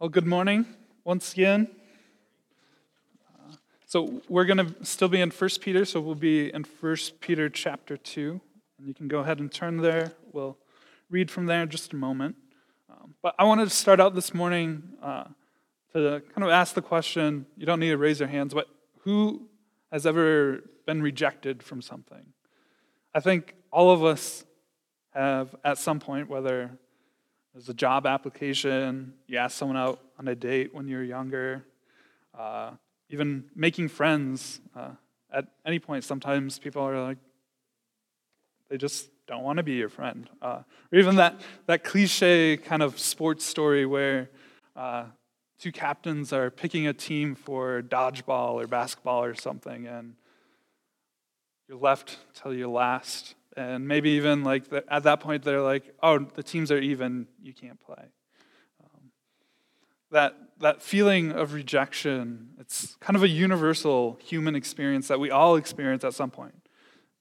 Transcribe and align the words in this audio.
Well, 0.00 0.08
good 0.08 0.26
morning 0.26 0.66
once 1.04 1.34
again. 1.34 1.68
Uh, 3.32 3.54
so 3.86 4.20
we're 4.28 4.44
going 4.44 4.58
to 4.58 4.84
still 4.84 5.06
be 5.06 5.20
in 5.20 5.30
1 5.30 5.50
Peter, 5.60 5.84
so 5.84 6.00
we'll 6.00 6.16
be 6.16 6.52
in 6.52 6.64
1 6.64 6.96
Peter 7.20 7.48
chapter 7.48 7.96
2. 7.96 8.40
And 8.78 8.88
you 8.88 8.92
can 8.92 9.06
go 9.06 9.20
ahead 9.20 9.38
and 9.38 9.52
turn 9.52 9.76
there. 9.76 10.12
We'll 10.32 10.58
read 11.10 11.30
from 11.30 11.46
there 11.46 11.62
in 11.62 11.68
just 11.68 11.92
a 11.92 11.96
moment. 11.96 12.34
Um, 12.90 13.14
but 13.22 13.36
I 13.38 13.44
wanted 13.44 13.66
to 13.66 13.70
start 13.70 14.00
out 14.00 14.16
this 14.16 14.34
morning 14.34 14.82
uh, 15.00 15.24
to 15.92 16.22
kind 16.34 16.42
of 16.42 16.50
ask 16.50 16.74
the 16.74 16.82
question 16.82 17.46
you 17.56 17.64
don't 17.64 17.78
need 17.78 17.90
to 17.90 17.96
raise 17.96 18.18
your 18.18 18.28
hands, 18.28 18.52
but 18.52 18.66
who 19.02 19.48
has 19.92 20.06
ever 20.06 20.64
been 20.86 21.02
rejected 21.02 21.62
from 21.62 21.80
something? 21.80 22.32
I 23.14 23.20
think 23.20 23.54
all 23.70 23.92
of 23.92 24.02
us 24.02 24.44
have 25.12 25.54
at 25.64 25.78
some 25.78 26.00
point, 26.00 26.28
whether 26.28 26.80
there's 27.54 27.68
a 27.68 27.74
job 27.74 28.04
application, 28.04 29.14
you 29.28 29.38
ask 29.38 29.56
someone 29.56 29.76
out 29.76 30.00
on 30.18 30.26
a 30.26 30.34
date 30.34 30.74
when 30.74 30.88
you're 30.88 31.04
younger, 31.04 31.64
uh, 32.36 32.72
even 33.10 33.44
making 33.54 33.88
friends. 33.88 34.60
Uh, 34.74 34.90
at 35.32 35.46
any 35.64 35.78
point, 35.78 36.02
sometimes 36.02 36.58
people 36.58 36.82
are 36.82 37.00
like, 37.00 37.18
they 38.68 38.76
just 38.76 39.08
don't 39.28 39.44
want 39.44 39.58
to 39.58 39.62
be 39.62 39.74
your 39.74 39.88
friend. 39.88 40.28
Uh, 40.42 40.62
or 40.92 40.98
even 40.98 41.14
that, 41.14 41.40
that 41.66 41.84
cliche 41.84 42.56
kind 42.56 42.82
of 42.82 42.98
sports 42.98 43.44
story 43.44 43.86
where 43.86 44.30
uh, 44.74 45.04
two 45.56 45.70
captains 45.70 46.32
are 46.32 46.50
picking 46.50 46.88
a 46.88 46.92
team 46.92 47.36
for 47.36 47.82
dodgeball 47.82 48.54
or 48.54 48.66
basketball 48.66 49.22
or 49.22 49.34
something, 49.36 49.86
and 49.86 50.14
you're 51.68 51.78
left 51.78 52.18
till 52.34 52.52
you 52.52 52.68
last 52.68 53.36
and 53.56 53.86
maybe 53.86 54.10
even 54.10 54.44
like 54.44 54.68
the, 54.68 54.84
at 54.92 55.04
that 55.04 55.20
point 55.20 55.42
they're 55.42 55.60
like 55.60 55.94
oh 56.02 56.18
the 56.18 56.42
teams 56.42 56.70
are 56.70 56.78
even. 56.78 57.26
You 57.42 57.52
can't 57.52 57.80
play. 57.80 58.04
Um, 58.82 59.10
that 60.10 60.34
that 60.60 60.82
feeling 60.82 61.32
of 61.32 61.52
rejection 61.52 62.50
it's 62.58 62.96
kind 63.00 63.16
of 63.16 63.22
a 63.22 63.28
universal 63.28 64.18
human 64.22 64.54
experience 64.54 65.08
that 65.08 65.20
we 65.20 65.30
all 65.30 65.56
experience 65.56 66.04
at 66.04 66.14
some 66.14 66.30
point. 66.30 66.68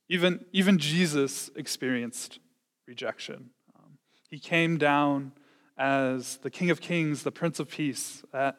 Even 0.10 0.46
even 0.52 0.78
jesus 0.78 1.50
experienced 1.56 2.40
rejection. 2.88 3.52
Um, 3.78 3.98
he 4.30 4.40
came 4.40 4.78
down 4.78 5.34
as 5.78 6.38
the 6.38 6.50
king 6.50 6.70
of 6.70 6.82
kings 6.82 7.24
the 7.24 7.32
prince 7.32 7.60
of 7.60 7.70
peace 7.70 8.24
at, 8.34 8.56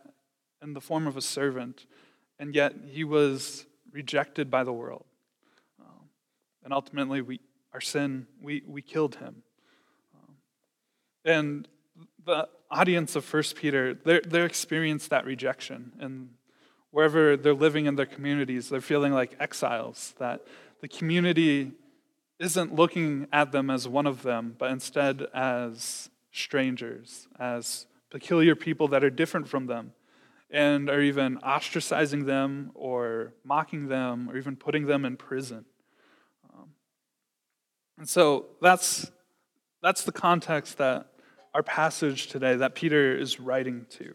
in 0.62 0.74
the 0.74 0.80
form 0.80 1.06
of 1.06 1.16
a 1.16 1.20
servant 1.20 1.86
and 2.38 2.54
yet 2.54 2.74
he 2.86 3.04
was 3.04 3.66
rejected 3.92 4.50
by 4.50 4.64
the 4.64 4.72
world. 4.72 5.04
Um, 5.80 6.08
and 6.64 6.72
ultimately 6.72 7.20
we 7.20 7.40
our 7.74 7.80
sin, 7.80 8.26
we, 8.40 8.62
we 8.66 8.80
killed 8.80 9.16
him. 9.16 9.42
Um, 10.14 10.34
and 11.24 11.68
the 12.24 12.48
audience 12.70 13.16
of 13.16 13.24
First 13.24 13.56
Peter, 13.56 13.94
they 13.94 14.20
they 14.20 14.42
experienced 14.42 15.10
that 15.10 15.26
rejection. 15.26 15.92
And 15.98 16.30
wherever 16.92 17.36
they're 17.36 17.52
living 17.52 17.86
in 17.86 17.96
their 17.96 18.06
communities, 18.06 18.68
they're 18.68 18.80
feeling 18.80 19.12
like 19.12 19.36
exiles, 19.40 20.14
that 20.18 20.46
the 20.80 20.88
community 20.88 21.72
isn't 22.38 22.74
looking 22.74 23.26
at 23.32 23.52
them 23.52 23.68
as 23.70 23.86
one 23.88 24.06
of 24.06 24.22
them, 24.22 24.54
but 24.58 24.70
instead 24.70 25.26
as 25.34 26.08
strangers, 26.30 27.28
as 27.38 27.86
peculiar 28.10 28.54
people 28.54 28.88
that 28.88 29.02
are 29.02 29.10
different 29.10 29.48
from 29.48 29.66
them, 29.66 29.92
and 30.50 30.88
are 30.88 31.00
even 31.00 31.38
ostracizing 31.38 32.26
them 32.26 32.70
or 32.74 33.32
mocking 33.44 33.88
them 33.88 34.30
or 34.30 34.36
even 34.36 34.54
putting 34.54 34.86
them 34.86 35.04
in 35.04 35.16
prison. 35.16 35.64
And 37.98 38.08
so 38.08 38.46
that's, 38.60 39.10
that's 39.82 40.02
the 40.02 40.12
context 40.12 40.78
that 40.78 41.06
our 41.54 41.62
passage 41.62 42.26
today 42.26 42.56
that 42.56 42.74
Peter 42.74 43.16
is 43.16 43.38
writing 43.38 43.86
to. 43.90 44.14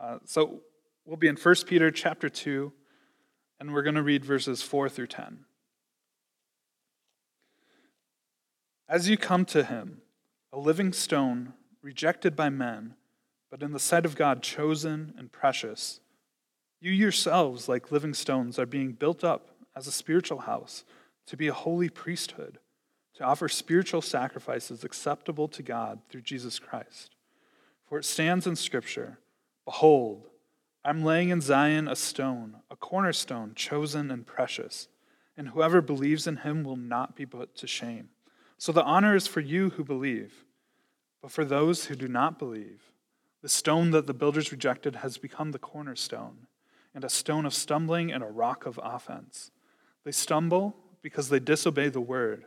Uh, 0.00 0.18
so 0.24 0.60
we'll 1.04 1.16
be 1.16 1.28
in 1.28 1.36
1 1.36 1.54
Peter 1.66 1.90
chapter 1.90 2.28
2, 2.28 2.72
and 3.60 3.72
we're 3.72 3.82
going 3.82 3.94
to 3.94 4.02
read 4.02 4.24
verses 4.24 4.62
4 4.62 4.88
through 4.88 5.06
10. 5.06 5.44
As 8.88 9.08
you 9.08 9.16
come 9.16 9.44
to 9.46 9.62
him, 9.62 10.02
a 10.52 10.58
living 10.58 10.92
stone, 10.92 11.52
rejected 11.80 12.34
by 12.34 12.50
men, 12.50 12.94
but 13.50 13.62
in 13.62 13.72
the 13.72 13.78
sight 13.78 14.04
of 14.04 14.16
God 14.16 14.42
chosen 14.42 15.14
and 15.16 15.30
precious, 15.30 16.00
you 16.80 16.90
yourselves, 16.90 17.68
like 17.68 17.92
living 17.92 18.14
stones, 18.14 18.58
are 18.58 18.66
being 18.66 18.92
built 18.92 19.22
up 19.22 19.50
as 19.76 19.86
a 19.86 19.92
spiritual 19.92 20.40
house 20.40 20.84
to 21.26 21.36
be 21.36 21.46
a 21.46 21.52
holy 21.52 21.88
priesthood 21.88 22.58
to 23.20 23.26
offer 23.26 23.50
spiritual 23.50 24.00
sacrifices 24.00 24.82
acceptable 24.82 25.46
to 25.46 25.62
God 25.62 26.00
through 26.08 26.22
Jesus 26.22 26.58
Christ. 26.58 27.14
For 27.86 27.98
it 27.98 28.06
stands 28.06 28.46
in 28.46 28.56
Scripture 28.56 29.18
Behold, 29.66 30.30
I'm 30.86 31.04
laying 31.04 31.28
in 31.28 31.42
Zion 31.42 31.86
a 31.86 31.96
stone, 31.96 32.56
a 32.70 32.76
cornerstone, 32.76 33.52
chosen 33.54 34.10
and 34.10 34.26
precious, 34.26 34.88
and 35.36 35.48
whoever 35.48 35.82
believes 35.82 36.26
in 36.26 36.38
him 36.38 36.64
will 36.64 36.76
not 36.76 37.14
be 37.14 37.26
put 37.26 37.54
to 37.56 37.66
shame. 37.66 38.08
So 38.56 38.72
the 38.72 38.84
honor 38.84 39.14
is 39.14 39.26
for 39.26 39.40
you 39.40 39.68
who 39.68 39.84
believe. 39.84 40.46
But 41.20 41.30
for 41.30 41.44
those 41.44 41.84
who 41.84 41.96
do 41.96 42.08
not 42.08 42.38
believe, 42.38 42.80
the 43.42 43.50
stone 43.50 43.90
that 43.90 44.06
the 44.06 44.14
builders 44.14 44.50
rejected 44.50 44.96
has 44.96 45.18
become 45.18 45.52
the 45.52 45.58
cornerstone, 45.58 46.46
and 46.94 47.04
a 47.04 47.10
stone 47.10 47.44
of 47.44 47.52
stumbling 47.52 48.10
and 48.10 48.24
a 48.24 48.28
rock 48.28 48.64
of 48.64 48.80
offense. 48.82 49.50
They 50.04 50.12
stumble 50.12 50.74
because 51.02 51.28
they 51.28 51.38
disobey 51.38 51.90
the 51.90 52.00
word 52.00 52.46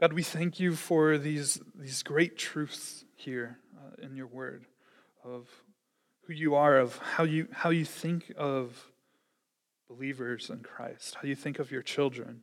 God, 0.00 0.12
we 0.12 0.24
thank 0.24 0.58
you 0.58 0.74
for 0.74 1.18
these, 1.18 1.60
these 1.72 2.02
great 2.02 2.36
truths 2.36 3.04
here 3.14 3.60
uh, 3.76 4.04
in 4.04 4.16
your 4.16 4.26
word 4.26 4.66
of 5.22 5.48
who 6.26 6.32
you 6.32 6.56
are, 6.56 6.78
of 6.78 6.98
how 6.98 7.22
you, 7.22 7.46
how 7.52 7.70
you 7.70 7.84
think 7.84 8.32
of 8.36 8.88
believers 9.88 10.50
in 10.50 10.64
Christ, 10.64 11.14
how 11.14 11.28
you 11.28 11.36
think 11.36 11.60
of 11.60 11.70
your 11.70 11.80
children. 11.80 12.40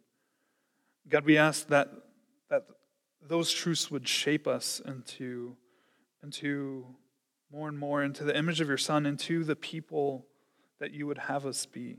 God, 1.09 1.25
we 1.25 1.38
ask 1.38 1.67
that, 1.67 1.89
that 2.50 2.67
those 3.22 3.51
truths 3.51 3.91
would 3.91 4.07
shape 4.07 4.47
us 4.47 4.81
into, 4.85 5.57
into 6.23 6.85
more 7.51 7.68
and 7.68 7.78
more 7.78 8.01
into 8.01 8.23
the 8.23 8.35
image 8.35 8.62
of 8.62 8.69
your 8.69 8.78
Son, 8.78 9.06
into 9.06 9.44
the 9.44 9.57
people 9.57 10.25
that 10.79 10.94
you 10.94 11.06
would 11.06 11.18
have 11.18 11.45
us 11.45 11.66
be, 11.66 11.97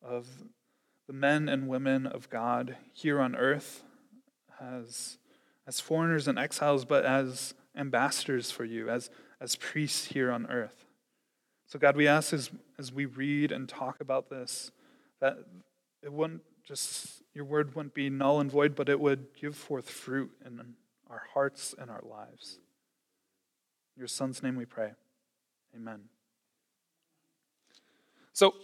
of 0.00 0.28
the 1.08 1.12
men 1.12 1.48
and 1.48 1.66
women 1.66 2.06
of 2.06 2.30
God 2.30 2.76
here 2.92 3.20
on 3.20 3.34
earth 3.34 3.82
as, 4.62 5.18
as 5.66 5.80
foreigners 5.80 6.28
and 6.28 6.38
exiles, 6.38 6.84
but 6.84 7.04
as 7.04 7.54
ambassadors 7.76 8.50
for 8.50 8.64
you, 8.64 8.88
as, 8.88 9.10
as 9.40 9.56
priests 9.56 10.06
here 10.06 10.30
on 10.30 10.46
earth. 10.46 10.84
So, 11.66 11.78
God, 11.78 11.96
we 11.96 12.06
ask 12.06 12.32
as, 12.32 12.50
as 12.78 12.92
we 12.92 13.06
read 13.06 13.50
and 13.50 13.68
talk 13.68 14.00
about 14.00 14.28
this 14.28 14.70
that 15.20 15.38
it 16.02 16.12
wouldn't 16.12 16.42
just, 16.64 17.22
your 17.34 17.44
word 17.44 17.74
wouldn't 17.74 17.94
be 17.94 18.10
null 18.10 18.40
and 18.40 18.50
void, 18.50 18.74
but 18.74 18.88
it 18.88 19.00
would 19.00 19.28
give 19.40 19.56
forth 19.56 19.88
fruit 19.88 20.30
in 20.44 20.74
our 21.08 21.22
hearts 21.32 21.74
and 21.78 21.90
our 21.90 22.02
lives. 22.08 22.58
In 23.96 24.00
your 24.00 24.08
son's 24.08 24.42
name 24.42 24.56
we 24.56 24.64
pray. 24.64 24.92
Amen. 25.74 26.00
So, 28.32 28.54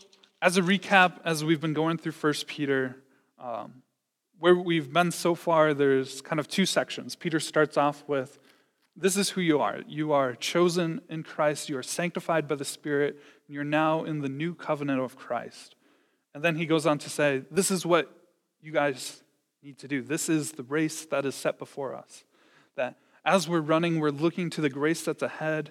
as 0.40 0.56
a 0.56 0.62
recap, 0.62 1.18
as 1.24 1.44
we've 1.44 1.60
been 1.60 1.74
going 1.74 1.98
through 1.98 2.12
First 2.12 2.46
Peter, 2.46 2.96
um, 3.38 3.82
where 4.38 4.54
we've 4.54 4.92
been 4.92 5.10
so 5.10 5.34
far, 5.34 5.74
there's 5.74 6.20
kind 6.20 6.38
of 6.38 6.48
two 6.48 6.66
sections. 6.66 7.16
Peter 7.16 7.40
starts 7.40 7.76
off 7.76 8.04
with 8.06 8.38
this 8.96 9.16
is 9.16 9.30
who 9.30 9.40
you 9.40 9.60
are. 9.60 9.80
You 9.86 10.12
are 10.12 10.34
chosen 10.34 11.00
in 11.08 11.22
Christ, 11.22 11.68
you 11.68 11.78
are 11.78 11.82
sanctified 11.82 12.48
by 12.48 12.56
the 12.56 12.64
Spirit, 12.64 13.20
you're 13.46 13.64
now 13.64 14.04
in 14.04 14.20
the 14.20 14.28
new 14.28 14.54
covenant 14.54 15.00
of 15.00 15.16
Christ. 15.16 15.76
And 16.34 16.42
then 16.42 16.56
he 16.56 16.66
goes 16.66 16.86
on 16.86 16.98
to 16.98 17.10
say, 17.10 17.42
This 17.50 17.70
is 17.70 17.86
what 17.86 18.12
you 18.60 18.72
guys 18.72 19.22
need 19.62 19.78
to 19.78 19.88
do. 19.88 20.02
This 20.02 20.28
is 20.28 20.52
the 20.52 20.62
race 20.64 21.04
that 21.06 21.24
is 21.24 21.34
set 21.34 21.58
before 21.58 21.94
us. 21.94 22.24
That 22.76 22.96
as 23.24 23.48
we're 23.48 23.60
running, 23.60 24.00
we're 24.00 24.10
looking 24.10 24.50
to 24.50 24.60
the 24.60 24.68
grace 24.68 25.04
that's 25.04 25.22
ahead, 25.22 25.70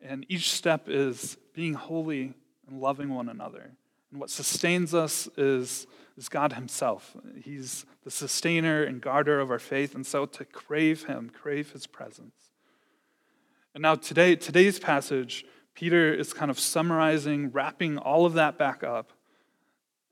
and 0.00 0.26
each 0.28 0.52
step 0.52 0.88
is 0.88 1.36
being 1.54 1.74
holy 1.74 2.34
and 2.68 2.80
loving 2.80 3.14
one 3.14 3.28
another. 3.28 3.72
And 4.10 4.20
what 4.20 4.30
sustains 4.30 4.94
us 4.94 5.28
is 5.36 5.86
is 6.18 6.28
God 6.28 6.54
Himself. 6.54 7.16
He's 7.42 7.86
the 8.02 8.10
sustainer 8.10 8.82
and 8.82 9.00
guarder 9.00 9.38
of 9.38 9.50
our 9.50 9.60
faith, 9.60 9.94
and 9.94 10.04
so 10.04 10.26
to 10.26 10.44
crave 10.44 11.04
Him, 11.04 11.30
crave 11.30 11.70
His 11.72 11.86
presence. 11.86 12.50
And 13.72 13.82
now, 13.82 13.94
today, 13.94 14.34
today's 14.34 14.80
passage, 14.80 15.44
Peter 15.74 16.12
is 16.12 16.32
kind 16.32 16.50
of 16.50 16.58
summarizing, 16.58 17.52
wrapping 17.52 17.98
all 17.98 18.26
of 18.26 18.34
that 18.34 18.58
back 18.58 18.82
up. 18.82 19.12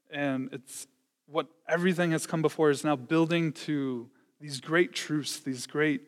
And 0.08 0.48
it's 0.52 0.87
what 1.26 1.48
everything 1.69 2.12
has 2.12 2.25
come 2.25 2.40
before 2.40 2.70
is 2.70 2.84
now 2.84 2.94
building 2.94 3.52
to 3.52 4.08
these 4.40 4.60
great 4.60 4.93
truths, 4.93 5.40
these 5.40 5.66
great 5.66 6.02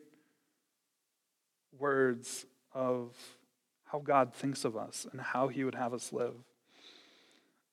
words 1.77 2.45
of 2.73 3.13
how 3.83 3.99
God 3.99 4.33
thinks 4.33 4.63
of 4.63 4.77
us 4.77 5.05
and 5.11 5.19
how 5.19 5.49
he 5.49 5.65
would 5.65 5.75
have 5.75 5.93
us 5.93 6.13
live. 6.13 6.35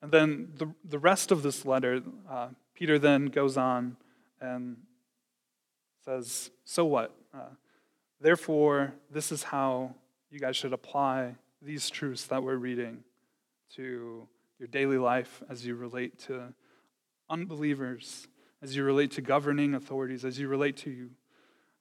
And 0.02 0.12
then 0.12 0.52
the, 0.56 0.72
the 0.84 0.98
rest 0.98 1.31
of 1.32 1.43
this 1.43 1.64
letter, 1.64 2.02
uh, 2.31 2.48
Peter 2.75 2.98
then 2.98 3.26
goes 3.26 3.56
on 3.56 3.96
and 4.40 4.76
says, 6.04 6.50
So 6.64 6.84
what? 6.84 7.14
Uh, 7.34 7.54
Therefore, 8.20 8.94
this 9.10 9.31
is 9.31 9.43
how 9.43 9.94
you 10.31 10.40
guys 10.40 10.56
should 10.56 10.72
apply 10.72 11.34
these 11.60 11.90
truths 11.90 12.25
that 12.26 12.43
we're 12.43 12.56
reading 12.56 13.04
to 13.75 14.26
your 14.58 14.69
daily 14.69 14.98
life 14.98 15.43
as 15.50 15.66
you 15.66 15.75
relate 15.75 16.19
to 16.20 16.54
unbelievers, 17.28 18.26
as 18.62 18.75
you 18.75 18.84
relate 18.84 19.10
to 19.12 19.20
governing 19.20 19.75
authorities, 19.75 20.25
as 20.25 20.38
you 20.38 20.49
relate 20.49 20.76
to 20.78 21.10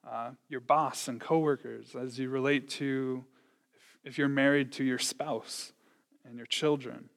uh, 0.08 0.30
your 0.48 0.60
boss 0.60 1.08
and 1.08 1.20
coworkers, 1.20 1.96
as 1.96 2.18
you 2.18 2.28
relate 2.28 2.68
to 2.68 3.24
if, 4.04 4.12
if 4.12 4.18
you're 4.18 4.28
married 4.28 4.72
to 4.72 4.84
your 4.84 4.98
spouse 4.98 5.72
and 6.24 6.36
your 6.36 6.46
children. 6.46 7.08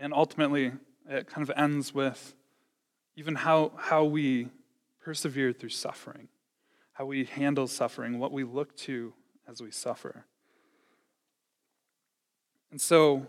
And 0.00 0.12
ultimately, 0.12 0.72
it 1.08 1.26
kind 1.26 1.48
of 1.48 1.56
ends 1.56 1.94
with 1.94 2.34
even 3.16 3.34
how, 3.34 3.72
how 3.76 4.04
we 4.04 4.48
persevere 5.00 5.52
through 5.52 5.70
suffering, 5.70 6.28
how 6.92 7.04
we 7.04 7.24
handle 7.24 7.66
suffering, 7.66 8.18
what 8.18 8.30
we 8.30 8.44
look 8.44 8.76
to 8.76 9.12
as 9.48 9.60
we 9.60 9.70
suffer. 9.70 10.24
And 12.70 12.80
so 12.80 13.26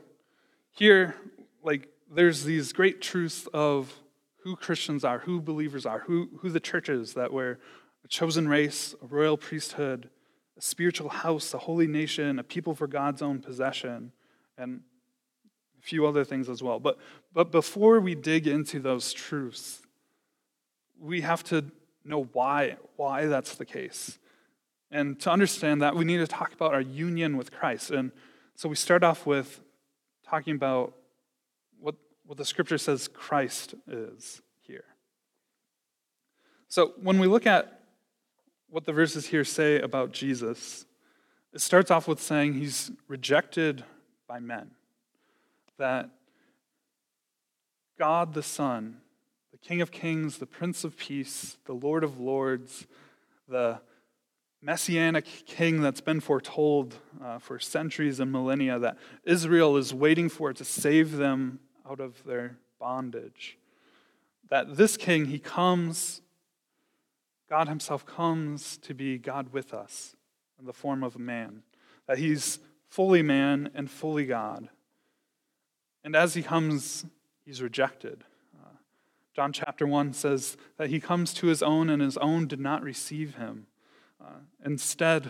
here, 0.71 1.15
like, 1.63 1.87
there's 2.11 2.43
these 2.43 2.73
great 2.73 3.01
truths 3.01 3.47
of 3.53 3.93
who 4.43 4.55
Christians 4.55 5.03
are, 5.03 5.19
who 5.19 5.41
believers 5.41 5.85
are, 5.85 5.99
who, 5.99 6.29
who 6.39 6.49
the 6.49 6.59
church 6.59 6.89
is, 6.89 7.13
that 7.13 7.31
we're 7.31 7.57
a 8.03 8.07
chosen 8.07 8.47
race, 8.47 8.95
a 9.01 9.05
royal 9.07 9.37
priesthood, 9.37 10.09
a 10.57 10.61
spiritual 10.61 11.09
house, 11.09 11.53
a 11.53 11.57
holy 11.57 11.87
nation, 11.87 12.39
a 12.39 12.43
people 12.43 12.75
for 12.75 12.87
God's 12.87 13.21
own 13.21 13.39
possession, 13.39 14.11
and 14.57 14.81
a 15.79 15.81
few 15.81 16.05
other 16.05 16.23
things 16.23 16.49
as 16.49 16.61
well. 16.61 16.79
But, 16.79 16.97
but 17.33 17.51
before 17.51 17.99
we 17.99 18.15
dig 18.15 18.47
into 18.47 18.79
those 18.79 19.13
truths, 19.13 19.81
we 20.99 21.21
have 21.21 21.43
to 21.45 21.65
know 22.03 22.23
why, 22.33 22.77
why 22.95 23.25
that's 23.25 23.55
the 23.55 23.65
case. 23.65 24.19
And 24.91 25.19
to 25.21 25.31
understand 25.31 25.81
that, 25.81 25.95
we 25.95 26.03
need 26.05 26.17
to 26.17 26.27
talk 26.27 26.53
about 26.53 26.73
our 26.73 26.81
union 26.81 27.37
with 27.37 27.51
Christ. 27.51 27.91
And 27.91 28.11
so 28.55 28.67
we 28.67 28.75
start 28.75 29.03
off 29.03 29.25
with 29.25 29.61
talking 30.25 30.55
about 30.55 30.93
what, 31.79 31.95
what 32.25 32.37
the 32.37 32.45
scripture 32.45 32.77
says 32.77 33.07
Christ 33.07 33.75
is 33.87 34.41
here. 34.61 34.85
So 36.67 36.93
when 37.01 37.19
we 37.19 37.27
look 37.27 37.45
at 37.45 37.81
what 38.69 38.85
the 38.85 38.93
verses 38.93 39.27
here 39.27 39.43
say 39.43 39.79
about 39.79 40.11
Jesus, 40.11 40.85
it 41.53 41.61
starts 41.61 41.89
off 41.89 42.07
with 42.07 42.21
saying 42.21 42.53
he's 42.53 42.91
rejected 43.07 43.83
by 44.27 44.39
men. 44.39 44.71
That 45.79 46.09
God 47.97 48.33
the 48.33 48.43
Son, 48.43 48.97
the 49.51 49.57
King 49.57 49.81
of 49.81 49.91
Kings, 49.91 50.37
the 50.37 50.45
Prince 50.45 50.83
of 50.83 50.97
Peace, 50.97 51.57
the 51.65 51.73
Lord 51.73 52.03
of 52.03 52.19
Lords, 52.19 52.85
the 53.47 53.79
messianic 54.61 55.25
king 55.45 55.81
that's 55.81 56.01
been 56.01 56.19
foretold 56.19 56.95
uh, 57.23 57.39
for 57.39 57.59
centuries 57.59 58.19
and 58.19 58.31
millennia 58.31 58.77
that 58.77 58.97
Israel 59.23 59.77
is 59.77 59.93
waiting 59.93 60.27
for 60.27 60.51
to 60.53 60.65
save 60.65 61.15
them 61.15 61.59
out 61.89 62.01
of 62.01 62.23
their 62.25 62.57
bondage. 62.77 63.57
That 64.49 64.75
this 64.75 64.97
king, 64.97 65.25
he 65.25 65.39
comes, 65.39 66.21
God 67.49 67.69
himself 67.69 68.05
comes 68.05 68.77
to 68.79 68.93
be 68.93 69.17
God 69.17 69.53
with 69.53 69.73
us 69.73 70.15
in 70.59 70.65
the 70.65 70.73
form 70.73 71.03
of 71.03 71.15
a 71.15 71.19
man. 71.19 71.63
That 72.07 72.17
he's 72.17 72.59
fully 72.89 73.21
man 73.21 73.69
and 73.73 73.89
fully 73.89 74.25
God. 74.25 74.67
And 76.09 76.15
as 76.15 76.33
he 76.33 76.41
comes, 76.41 77.05
he's 77.45 77.61
rejected. 77.61 78.23
Uh, 78.59 78.69
John 79.35 79.53
chapter 79.53 79.85
1 79.85 80.13
says 80.13 80.57
that 80.77 80.89
he 80.89 80.99
comes 80.99 81.35
to 81.35 81.45
his 81.45 81.61
own, 81.61 81.87
and 81.87 82.01
his 82.01 82.17
own 82.17 82.47
did 82.47 82.59
not 82.59 82.81
receive 82.81 83.35
him. 83.35 83.67
Uh, 84.19 84.39
instead, 84.65 85.29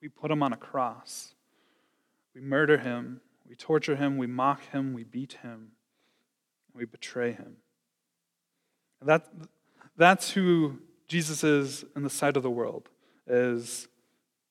we 0.00 0.08
put 0.08 0.32
him 0.32 0.42
on 0.42 0.52
a 0.52 0.56
cross. 0.56 1.34
We 2.34 2.40
murder 2.40 2.78
him, 2.78 3.20
we 3.48 3.54
torture 3.54 3.94
him, 3.94 4.18
we 4.18 4.26
mock 4.26 4.68
him, 4.72 4.94
we 4.94 5.04
beat 5.04 5.34
him, 5.44 5.68
we 6.74 6.84
betray 6.84 7.30
him. 7.30 7.58
That, 9.00 9.28
that's 9.96 10.32
who 10.32 10.80
Jesus 11.06 11.44
is 11.44 11.84
in 11.94 12.02
the 12.02 12.10
sight 12.10 12.36
of 12.36 12.42
the 12.42 12.50
world. 12.50 12.88
Is 13.28 13.86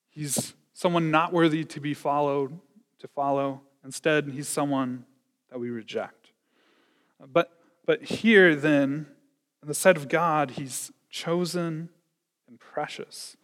he's 0.10 0.54
someone 0.72 1.12
not 1.12 1.34
worthy 1.34 1.66
to 1.66 1.81
be 1.81 1.94
followed, 1.94 2.58
to 3.00 3.10
follow. 3.10 3.63
Instead, 3.83 4.30
he's 4.30 4.48
someone 4.48 5.06
that 5.50 5.60
we 5.60 5.69
reject. 5.69 6.31
But, 7.31 7.51
but 7.86 8.04
here, 8.04 8.56
then, 8.56 9.07
in 9.62 9.68
the 9.68 9.74
sight 9.74 9.98
of 9.98 10.07
God, 10.07 10.51
he's 10.51 10.92
chosen 11.10 11.89
and 12.48 12.60
precious. 12.60 13.38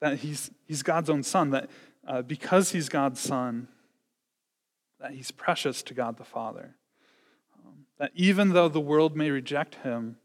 That 0.00 0.18
he's, 0.18 0.50
he's 0.66 0.82
God's 0.82 1.10
own 1.10 1.22
son, 1.22 1.50
that 1.50 1.70
uh, 2.06 2.22
because 2.22 2.72
he's 2.72 2.88
God's 2.88 3.20
son, 3.20 3.68
that 5.00 5.12
he's 5.12 5.30
precious 5.30 5.82
to 5.84 5.94
God 5.94 6.16
the 6.16 6.24
Father. 6.24 6.76
Um, 7.64 7.86
that 7.98 8.12
even 8.14 8.50
though 8.50 8.68
the 8.68 8.80
world 8.80 9.16
may 9.16 9.30
reject 9.30 9.76
him, 9.76 10.16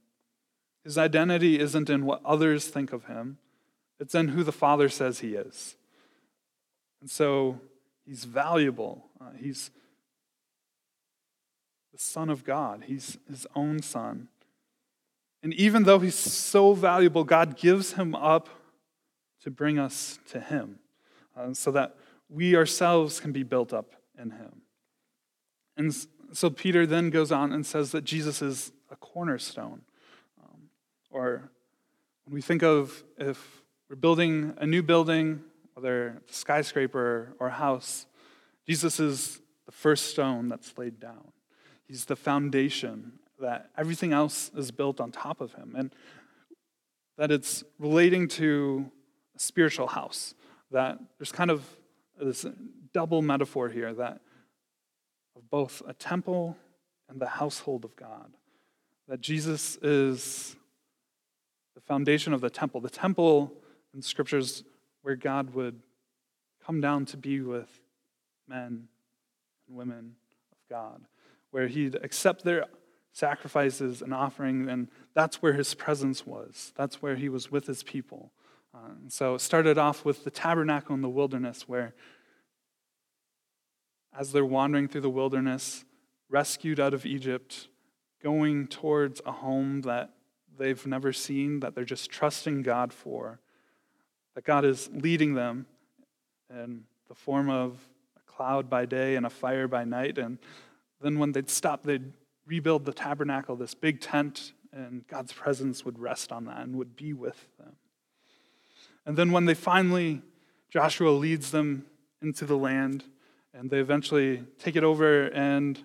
his 0.83 0.97
identity 0.97 1.59
isn't 1.59 1.89
in 1.89 2.05
what 2.05 2.21
others 2.25 2.67
think 2.67 2.91
of 2.93 3.05
him, 3.05 3.37
it's 3.99 4.15
in 4.15 4.29
who 4.29 4.43
the 4.43 4.51
Father 4.51 4.89
says 4.89 5.19
he 5.19 5.35
is. 5.35 5.75
And 7.01 7.09
so 7.09 7.59
he's 8.09 8.23
valuable. 8.23 9.06
Uh, 9.21 9.29
he's 9.38 9.69
the 11.94 12.00
Son 12.00 12.29
of 12.29 12.44
God, 12.44 12.85
he's 12.88 13.17
his 13.29 13.45
own 13.56 13.81
Son. 13.81 14.27
And 15.41 15.53
even 15.53 15.83
though 15.83 16.00
he's 16.00 16.15
so 16.15 16.73
valuable, 16.73 17.23
God 17.23 17.56
gives 17.56 17.94
him 17.94 18.13
up 18.13 18.50
to 19.44 19.51
bring 19.51 19.79
us 19.79 20.19
to 20.31 20.39
him 20.41 20.79
uh, 21.38 21.53
so 21.53 21.71
that 21.71 21.95
we 22.29 22.56
ourselves 22.56 23.19
can 23.19 23.31
be 23.31 23.44
built 23.44 23.71
up 23.71 23.94
in 24.19 24.31
him. 24.31 24.63
And 25.78 25.95
so 26.33 26.49
Peter 26.49 26.85
then 26.85 27.09
goes 27.09 27.31
on 27.31 27.54
and 27.54 27.66
says 27.66 27.92
that 27.92 28.04
Jesus 28.04 28.42
is 28.42 28.73
a 28.92 28.97
cornerstone. 28.97 29.81
Um, 30.44 30.69
or 31.09 31.49
when 32.25 32.33
we 32.33 32.42
think 32.42 32.63
of 32.63 33.04
if 33.18 33.61
we're 33.89 33.95
building 33.95 34.54
a 34.57 34.68
new 34.68 34.83
building, 34.83 35.42
whether 35.80 36.21
skyscraper 36.30 37.33
or 37.40 37.50
house, 37.50 38.06
Jesus 38.68 39.00
is 39.00 39.40
the 39.66 39.71
first 39.71 40.07
stone 40.07 40.50
that's 40.50 40.78
laid 40.78 41.00
down. 41.00 41.31
He's 41.88 42.04
the 42.04 42.18
foundation 42.18 43.14
that 43.40 43.69
everything 43.78 44.12
else 44.12 44.52
is 44.57 44.71
built 44.71 45.00
on 45.00 45.12
top 45.12 45.40
of 45.40 45.54
him. 45.54 45.76
And 45.78 45.95
that 47.18 47.31
it's 47.31 47.64
relating 47.78 48.28
to 48.28 48.92
a 49.38 49.40
spiritual 49.40 49.88
house. 49.88 50.33
That 50.71 51.00
there's 51.18 51.31
kind 51.31 51.50
of 51.50 51.64
this 52.21 52.45
double 52.94 53.21
metaphor 53.21 53.69
here 53.69 53.94
that 53.94 54.19
of 55.38 55.50
both 55.50 55.81
a 55.88 55.94
temple 55.94 56.57
and 57.07 57.21
the 57.21 57.28
household 57.28 57.86
of 57.86 57.95
God. 57.95 58.33
That 59.07 59.21
Jesus 59.21 59.78
is 59.78 60.57
the 61.74 61.81
foundation 61.81 62.33
of 62.33 62.42
the 62.42 62.50
temple. 62.50 62.81
The 62.81 62.90
temple 62.90 63.54
in 63.94 64.02
scriptures 64.02 64.66
where 65.09 65.16
God 65.16 65.56
would 65.56 65.81
come 66.63 66.80
down 66.81 67.04
to 67.04 67.18
be 67.18 67.42
with 67.42 67.81
men 68.47 68.87
and 69.68 69.75
women 69.75 70.16
of 70.51 70.57
God, 70.69 71.01
where 71.49 71.66
he'd 71.66 71.95
accept 71.95 72.44
their 72.44 72.66
sacrifices 73.11 74.04
and 74.04 74.13
offerings, 74.13 74.68
and 74.69 74.87
that's 75.16 75.42
where 75.42 75.54
his 75.54 75.73
presence 75.73 76.28
was. 76.28 76.73
That's 76.78 77.01
where 77.01 77.16
he 77.16 77.28
was 77.28 77.51
with 77.51 77.66
his 77.66 77.81
people. 77.81 78.33
Uh, 78.71 78.89
so 79.07 79.33
it 79.33 79.39
started 79.42 79.80
off 79.80 80.06
with 80.06 80.25
the 80.25 80.30
tabernacle 80.30 80.94
in 80.94 81.01
the 81.01 81.09
wilderness, 81.09 81.68
where 81.68 81.95
as 84.16 84.31
they're 84.31 84.45
wandering 84.45 84.87
through 84.87 85.01
the 85.01 85.09
wilderness, 85.09 85.85
rescued 86.30 86.80
out 86.80 86.94
of 86.94 87.04
Egypt, 87.04 87.68
going 88.21 88.68
towards 88.68 89.23
a 89.25 89.31
home 89.31 89.81
that 89.81 90.11
they've 90.56 90.85
never 90.85 91.11
seen, 91.11 91.61
that 91.61 91.73
they're 91.73 91.83
just 91.83 92.11
trusting 92.11 92.61
God 92.61 92.94
for, 92.94 93.39
that 94.39 94.45
God 94.45 94.63
is 94.63 94.89
leading 94.93 95.33
them 95.33 95.65
in 96.49 96.85
the 97.09 97.13
form 97.13 97.49
of 97.49 97.77
a 98.15 98.31
cloud 98.31 98.69
by 98.69 98.85
day 98.85 99.17
and 99.17 99.25
a 99.25 99.29
fire 99.29 99.67
by 99.67 99.83
night. 99.83 100.17
And 100.17 100.37
then 101.01 101.19
when 101.19 101.33
they'd 101.33 101.49
stop, 101.49 101.83
they'd 101.83 102.13
rebuild 102.45 102.85
the 102.85 102.93
tabernacle, 102.93 103.57
this 103.57 103.73
big 103.73 103.99
tent, 103.99 104.53
and 104.71 105.05
God's 105.07 105.33
presence 105.33 105.83
would 105.83 105.99
rest 105.99 106.31
on 106.31 106.45
that 106.45 106.59
and 106.59 106.77
would 106.77 106.95
be 106.95 107.11
with 107.11 107.49
them. 107.57 107.75
And 109.05 109.17
then 109.17 109.33
when 109.33 109.43
they 109.43 109.53
finally, 109.53 110.21
Joshua 110.69 111.09
leads 111.09 111.51
them 111.51 111.87
into 112.21 112.45
the 112.45 112.57
land, 112.57 113.03
and 113.53 113.69
they 113.69 113.79
eventually 113.79 114.45
take 114.57 114.77
it 114.77 114.85
over, 114.85 115.25
and 115.25 115.77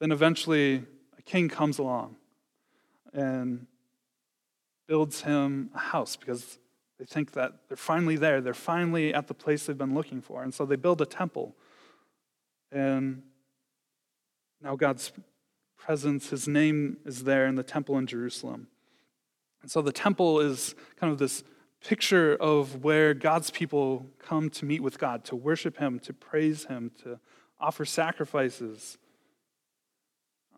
then 0.00 0.10
eventually 0.10 0.82
a 1.16 1.22
king 1.22 1.48
comes 1.48 1.78
along 1.78 2.16
and 3.12 3.68
builds 4.88 5.20
him 5.20 5.70
a 5.72 5.78
house 5.78 6.16
because 6.16 6.58
they 7.00 7.06
think 7.06 7.32
that 7.32 7.52
they're 7.66 7.78
finally 7.78 8.16
there. 8.16 8.42
They're 8.42 8.52
finally 8.52 9.14
at 9.14 9.26
the 9.26 9.32
place 9.32 9.64
they've 9.64 9.78
been 9.78 9.94
looking 9.94 10.20
for. 10.20 10.42
And 10.42 10.52
so 10.52 10.66
they 10.66 10.76
build 10.76 11.00
a 11.00 11.06
temple. 11.06 11.56
And 12.70 13.22
now 14.62 14.76
God's 14.76 15.10
presence, 15.78 16.28
his 16.28 16.46
name 16.46 16.98
is 17.06 17.24
there 17.24 17.46
in 17.46 17.54
the 17.54 17.62
temple 17.62 17.96
in 17.96 18.06
Jerusalem. 18.06 18.66
And 19.62 19.70
so 19.70 19.80
the 19.80 19.92
temple 19.92 20.40
is 20.40 20.74
kind 20.96 21.10
of 21.10 21.18
this 21.18 21.42
picture 21.82 22.36
of 22.36 22.84
where 22.84 23.14
God's 23.14 23.50
people 23.50 24.04
come 24.18 24.50
to 24.50 24.66
meet 24.66 24.82
with 24.82 24.98
God, 24.98 25.24
to 25.24 25.36
worship 25.36 25.78
him, 25.78 26.00
to 26.00 26.12
praise 26.12 26.66
him, 26.66 26.90
to 27.02 27.18
offer 27.58 27.86
sacrifices. 27.86 28.98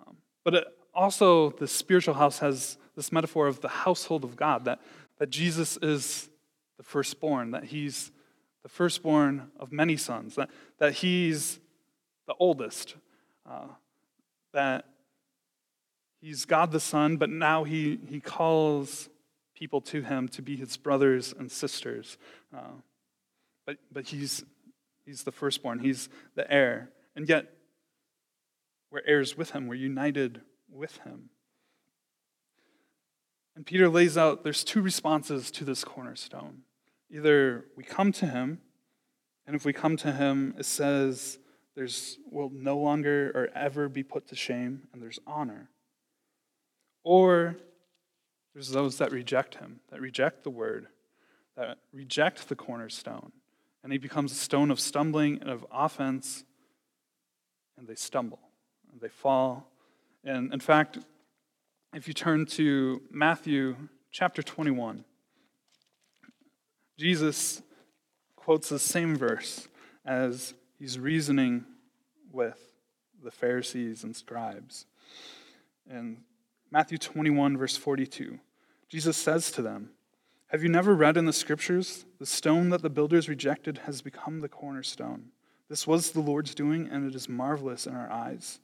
Um, 0.05 0.17
but 0.43 0.55
it, 0.55 0.65
also, 0.93 1.51
the 1.51 1.69
spiritual 1.69 2.15
house 2.15 2.41
has 2.41 2.79
this 2.97 3.13
metaphor 3.13 3.47
of 3.47 3.61
the 3.61 3.69
household 3.69 4.25
of 4.25 4.35
God, 4.35 4.65
that, 4.65 4.81
that 5.19 5.31
Jesus 5.31 5.79
is 5.81 6.29
the 6.83 6.89
firstborn, 6.89 7.53
that 7.53 7.65
he's 7.65 8.11
the 8.65 8.69
firstborn 8.69 9.51
of 9.59 9.71
many 9.71 9.97
sons, 9.97 10.35
that, 10.35 10.51
that 10.79 10.95
he's 10.95 11.61
the 12.27 12.35
oldest, 12.41 12.97
uh, 13.49 13.69
that 14.53 14.87
he's 16.21 16.45
God 16.45 16.73
the 16.73 16.81
Son, 16.81 17.17
but 17.17 17.31
now 17.31 17.63
he, 17.63 18.01
he 18.09 18.19
calls 18.19 19.09
people 19.55 19.81
to 19.81 20.03
him 20.03 20.27
to 20.29 20.43
be 20.43 20.57
his 20.57 20.77
brothers 20.77 21.33
and 21.39 21.51
sisters. 21.53 22.19
Uh, 22.57 22.81
but 23.65 23.77
but 23.93 24.07
he's, 24.07 24.45
he's 25.07 25.23
the 25.23 25.31
firstborn, 25.31 25.79
he's 25.79 26.09
the 26.35 26.51
heir. 26.53 26.91
And 27.15 27.29
yet, 27.29 27.47
we're 28.91 29.03
heirs 29.07 29.37
with 29.37 29.51
him, 29.51 29.69
we're 29.69 29.77
united 29.77 30.41
with 30.69 30.97
him. 30.99 31.31
And 33.55 33.65
Peter 33.65 33.89
lays 33.89 34.19
out 34.19 34.43
there's 34.43 34.65
two 34.65 34.83
responses 34.83 35.51
to 35.53 35.65
this 35.65 35.85
cornerstone. 35.85 36.63
Either 37.13 37.67
we 37.77 37.85
come 37.85 38.11
to 38.11 38.27
him, 38.27 38.59
and 39.47 39.55
if 39.55 39.65
we 39.67 39.73
come 39.73 39.97
to 39.99 40.13
him, 40.13 40.55
it 40.59 40.65
says 40.65 41.39
there's 41.75 42.19
will 42.31 42.51
no 42.51 42.79
longer 42.79 43.31
or 43.35 43.49
ever 43.55 43.89
be 43.89 44.03
put 44.03 44.27
to 44.29 44.35
shame, 44.35 44.89
and 44.93 45.03
there's 45.03 45.19
honor. 45.27 45.69
Or 47.05 47.57
there's 48.55 48.71
those 48.71 48.97
that 48.99 49.13
reject 49.13 49.57
him, 49.57 49.81
that 49.91 50.01
reject 50.01 50.43
the 50.43 50.51
word, 50.51 50.87
that 51.57 51.79
reject 51.93 52.49
the 52.49 52.57
cornerstone, 52.57 53.33
and 53.83 53.93
he 53.93 53.99
becomes 53.99 54.33
a 54.33 54.37
stone 54.37 54.71
of 54.71 54.81
stumbling 54.81 55.39
and 55.41 55.51
of 55.51 55.67
offense, 55.71 56.45
and 57.77 57.87
they 57.87 57.95
stumble, 57.95 58.41
and 58.91 59.01
they 59.01 59.09
fall. 59.09 59.71
And 60.25 60.53
in 60.53 60.61
fact, 60.61 60.99
if 61.93 62.09
you 62.09 62.15
turn 62.15 62.47
to 62.47 63.03
Matthew 63.11 63.77
chapter 64.11 64.43
21, 64.43 65.05
Jesus 67.03 67.63
quotes 68.37 68.69
the 68.69 68.79
same 68.79 69.17
verse 69.17 69.67
as 70.07 70.55
he's 70.79 71.01
reasoning 71.01 71.65
with 72.31 72.61
the 73.25 73.33
Pharisees 73.33 74.05
and 74.05 74.15
scribes. 74.15 74.87
In 75.91 76.19
Matthew 76.71 76.99
21, 76.99 77.57
verse 77.59 77.77
42, 77.77 78.39
Jesus 78.89 79.17
says 79.17 79.51
to 79.51 79.63
them, 79.63 79.91
Have 80.47 80.63
you 80.63 80.69
never 80.69 80.95
read 80.95 81.17
in 81.17 81.25
the 81.25 81.33
scriptures, 81.33 82.05
the 82.21 82.25
stone 82.25 82.69
that 82.69 82.83
the 82.83 82.89
builders 82.89 83.29
rejected 83.29 83.79
has 83.79 84.01
become 84.01 84.39
the 84.39 84.49
cornerstone? 84.49 85.33
This 85.69 85.89
was 85.89 86.13
the 86.13 86.21
Lord's 86.21 86.55
doing, 86.55 86.89
and 86.89 87.05
it 87.05 87.17
is 87.17 87.29
marvelous 87.29 87.85
in 87.85 87.97
our 87.97 88.13
eyes. 88.13 88.61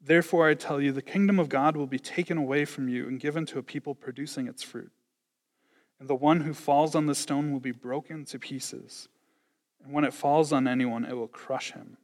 Therefore, 0.00 0.48
I 0.48 0.54
tell 0.54 0.80
you, 0.80 0.92
the 0.92 1.02
kingdom 1.02 1.40
of 1.40 1.48
God 1.48 1.76
will 1.76 1.88
be 1.88 1.98
taken 1.98 2.38
away 2.38 2.64
from 2.64 2.88
you 2.88 3.08
and 3.08 3.18
given 3.18 3.44
to 3.46 3.58
a 3.58 3.64
people 3.64 3.96
producing 3.96 4.46
its 4.46 4.62
fruit. 4.62 4.92
And 5.98 6.08
the 6.08 6.14
one 6.14 6.40
who 6.40 6.52
falls 6.52 6.94
on 6.94 7.06
the 7.06 7.14
stone 7.14 7.52
will 7.52 7.60
be 7.60 7.72
broken 7.72 8.24
to 8.26 8.38
pieces. 8.38 9.08
And 9.82 9.92
when 9.92 10.04
it 10.04 10.12
falls 10.12 10.52
on 10.52 10.68
anyone, 10.68 11.04
it 11.04 11.16
will 11.16 11.28
crush 11.28 11.72
him. 11.72 11.96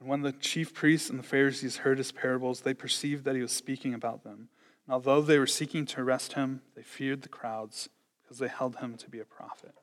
And 0.00 0.08
when 0.08 0.22
the 0.22 0.32
chief 0.32 0.74
priests 0.74 1.08
and 1.08 1.18
the 1.18 1.22
Pharisees 1.22 1.78
heard 1.78 1.98
his 1.98 2.12
parables, 2.12 2.62
they 2.62 2.74
perceived 2.74 3.24
that 3.24 3.36
he 3.36 3.40
was 3.40 3.52
speaking 3.52 3.94
about 3.94 4.24
them. 4.24 4.48
And 4.86 4.94
although 4.94 5.22
they 5.22 5.38
were 5.38 5.46
seeking 5.46 5.86
to 5.86 6.00
arrest 6.00 6.32
him, 6.32 6.62
they 6.74 6.82
feared 6.82 7.22
the 7.22 7.28
crowds 7.28 7.88
because 8.22 8.38
they 8.38 8.48
held 8.48 8.76
him 8.76 8.96
to 8.96 9.08
be 9.08 9.20
a 9.20 9.24
prophet. 9.24 9.74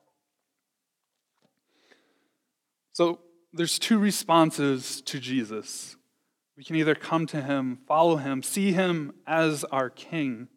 So 2.92 3.20
there's 3.52 3.78
two 3.78 3.98
responses 3.98 5.00
to 5.02 5.18
Jesus. 5.18 5.96
We 6.56 6.64
can 6.64 6.76
either 6.76 6.94
come 6.94 7.26
to 7.28 7.40
him, 7.40 7.78
follow 7.88 8.16
him, 8.16 8.42
see 8.42 8.72
him 8.72 9.14
as 9.26 9.64
our 9.64 9.88
king, 9.88 10.48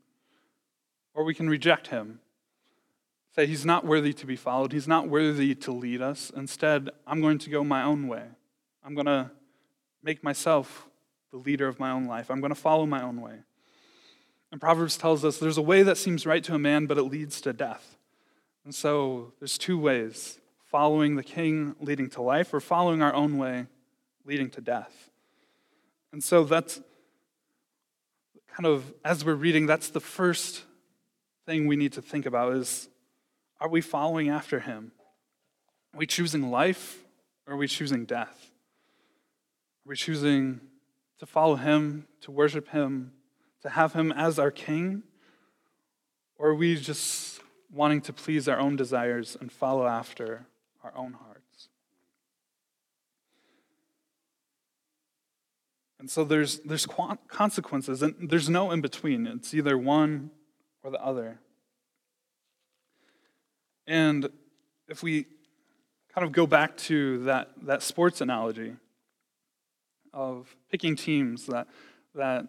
or 1.14 1.24
we 1.24 1.34
can 1.34 1.50
reject 1.50 1.88
him. 1.88 2.20
Say 3.36 3.48
he's 3.48 3.66
not 3.66 3.86
worthy 3.86 4.14
to 4.14 4.26
be 4.26 4.36
followed, 4.36 4.74
he's 4.74 4.88
not 4.88 5.10
worthy 5.10 5.56
to 5.56 5.72
lead 5.72 6.02
us. 6.02 6.32
Instead, 6.36 6.90
I'm 7.08 7.22
going 7.22 7.40
to 7.40 7.50
go 7.50 7.64
my 7.64 7.84
own 7.84 8.08
way. 8.08 8.26
I'm 8.84 8.94
going 8.94 9.08
to 9.08 9.32
make 10.04 10.24
myself 10.24 10.88
the 11.32 11.38
leader 11.38 11.68
of 11.68 11.80
my 11.80 11.90
own 11.90 12.06
life. 12.06 12.30
I'm 12.30 12.42
going 12.42 12.54
to 12.54 12.60
follow 12.60 12.86
my 12.86 13.02
own 13.02 13.22
way. 13.22 13.40
And 14.52 14.62
Proverbs 14.62 14.98
tells 14.98 15.26
us 15.26 15.40
there's 15.40 15.58
a 15.58 15.64
way 15.64 15.82
that 15.82 15.98
seems 15.98 16.28
right 16.28 16.44
to 16.44 16.54
a 16.54 16.60
man, 16.60 16.86
but 16.86 17.00
it 17.00 17.04
leads 17.04 17.42
to 17.42 17.54
death. 17.54 17.98
And 18.66 18.76
so 18.76 19.34
there's 19.40 19.58
two 19.58 19.80
ways 19.80 20.38
following 20.70 21.16
the 21.16 21.24
king 21.24 21.76
leading 21.80 22.10
to 22.10 22.22
life, 22.22 22.54
or 22.54 22.60
following 22.60 23.02
our 23.02 23.14
own 23.14 23.38
way 23.38 23.68
leading 24.26 24.50
to 24.50 24.62
death. 24.62 25.10
And 26.12 26.24
so 26.24 26.44
that's 26.44 26.82
kind 28.48 28.66
of, 28.66 28.94
as 29.04 29.26
we're 29.26 29.34
reading, 29.34 29.66
that's 29.66 29.90
the 29.90 30.00
first 30.00 30.64
thing 31.46 31.68
we 31.68 31.76
need 31.76 31.94
to 31.94 32.02
think 32.02 32.26
about 32.26 32.54
is 32.54 32.90
are 33.60 33.70
we 33.70 33.82
following 33.82 34.30
after 34.30 34.60
him? 34.60 34.92
Are 35.94 36.00
we 36.00 36.08
choosing 36.08 36.50
life 36.50 37.04
or 37.48 37.54
are 37.54 37.58
we 37.58 37.68
choosing 37.68 38.06
death? 38.06 38.52
Are 39.86 39.90
we 39.90 39.96
choosing 39.96 40.60
to 41.20 41.26
follow 41.26 41.56
him, 41.56 42.08
to 42.22 42.32
worship 42.32 42.70
him, 42.70 43.14
to 43.62 43.70
have 43.70 43.94
him 43.94 44.12
as 44.12 44.40
our 44.40 44.52
king? 44.52 45.04
Or 46.38 46.50
are 46.50 46.56
we 46.56 46.76
just 46.76 47.42
wanting 47.72 48.02
to 48.02 48.14
please 48.14 48.48
our 48.48 48.60
own 48.60 48.76
desires 48.76 49.38
and 49.40 49.52
follow 49.52 49.88
after 49.88 50.46
our 50.84 50.94
own 50.96 51.14
hearts? 51.14 51.70
And 56.00 56.12
so 56.12 56.26
there's, 56.26 56.60
there's 56.60 56.86
consequences, 57.30 58.04
and 58.04 58.30
there's 58.30 58.50
no 58.50 58.72
in 58.72 58.82
between. 58.82 59.26
It's 59.26 59.54
either 59.54 59.78
one 59.78 60.32
or 60.84 60.92
the 60.92 61.04
other. 61.04 61.40
And 63.88 64.30
if 64.88 65.02
we 65.02 65.26
kind 66.14 66.26
of 66.26 66.32
go 66.32 66.46
back 66.46 66.78
to 66.78 67.24
that, 67.24 67.50
that 67.64 67.82
sports 67.82 68.22
analogy 68.22 68.76
of 70.14 70.56
picking 70.70 70.96
teams, 70.96 71.48
that, 71.48 71.68
that 72.14 72.48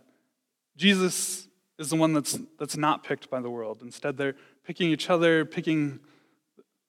Jesus 0.77 1.49
is 1.79 1.91
the 1.91 1.97
one 1.97 2.13
that's, 2.13 2.39
that's 2.59 2.77
not 2.77 3.03
picked 3.03 3.31
by 3.31 3.41
the 3.41 3.51
world. 3.51 3.81
Instead, 3.83 4.17
they're 4.17 4.37
picking 4.65 4.91
each 4.91 5.09
other, 5.09 5.45
picking 5.45 6.01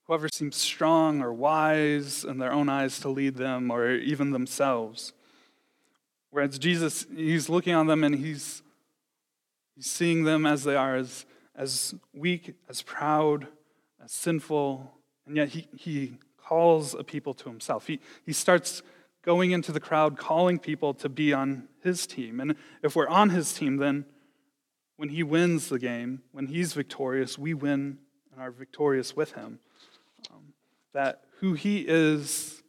whoever 0.05 0.27
seems 0.29 0.55
strong 0.55 1.21
or 1.21 1.33
wise 1.33 2.23
in 2.23 2.37
their 2.37 2.51
own 2.51 2.69
eyes 2.69 2.99
to 2.99 3.09
lead 3.09 3.35
them, 3.35 3.71
or 3.71 3.91
even 3.91 4.31
themselves. 4.31 5.13
Whereas 6.29 6.59
Jesus, 6.59 7.07
he's 7.15 7.49
looking 7.49 7.73
on 7.73 7.87
them 7.87 8.03
and 8.03 8.15
he's, 8.15 8.61
he's 9.75 9.87
seeing 9.87 10.23
them 10.23 10.45
as 10.45 10.63
they 10.63 10.75
are, 10.75 10.95
as, 10.95 11.25
as 11.57 11.95
weak, 12.13 12.53
as 12.69 12.81
proud, 12.81 13.47
as 14.03 14.11
sinful, 14.11 14.91
and 15.25 15.35
yet 15.35 15.49
he, 15.49 15.67
he 15.75 16.17
calls 16.37 16.93
a 16.93 17.03
people 17.03 17.33
to 17.33 17.49
himself. 17.49 17.87
He, 17.87 17.99
he 18.25 18.33
starts 18.33 18.83
going 19.23 19.51
into 19.51 19.71
the 19.71 19.79
crowd, 19.79 20.17
calling 20.17 20.59
people 20.59 20.93
to 20.95 21.09
be 21.09 21.33
on 21.33 21.67
his 21.81 22.05
team. 22.05 22.39
And 22.39 22.55
if 22.83 22.95
we're 22.95 23.07
on 23.07 23.31
his 23.31 23.53
team, 23.53 23.77
then 23.77 24.05
when 24.97 25.09
he 25.09 25.23
wins 25.23 25.69
the 25.69 25.79
game, 25.79 26.21
when 26.31 26.47
he's 26.47 26.73
victorious, 26.73 27.37
we 27.37 27.53
win 27.53 27.97
and 28.31 28.41
are 28.41 28.51
victorious 28.51 29.15
with 29.15 29.33
him. 29.33 29.59
Um, 30.31 30.53
that 30.93 31.23
who 31.39 31.53
he 31.53 31.85
is 31.87 32.61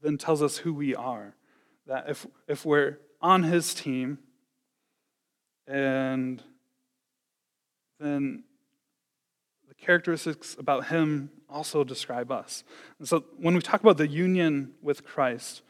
then 0.00 0.16
tells 0.16 0.42
us 0.42 0.58
who 0.58 0.72
we 0.72 0.94
are 0.94 1.34
that 1.88 2.04
if, 2.08 2.26
if 2.46 2.64
we're 2.64 2.98
on 3.20 3.42
his 3.42 3.74
team, 3.74 4.18
and 5.66 6.42
then 7.98 8.44
the 9.68 9.74
characteristics 9.74 10.56
about 10.58 10.86
him 10.86 11.30
also 11.48 11.84
describe 11.84 12.30
us. 12.30 12.64
And 12.98 13.08
so 13.08 13.24
when 13.38 13.54
we 13.54 13.60
talk 13.60 13.80
about 13.80 13.96
the 13.96 14.08
union 14.08 14.72
with 14.82 15.04
Christ, 15.04 15.62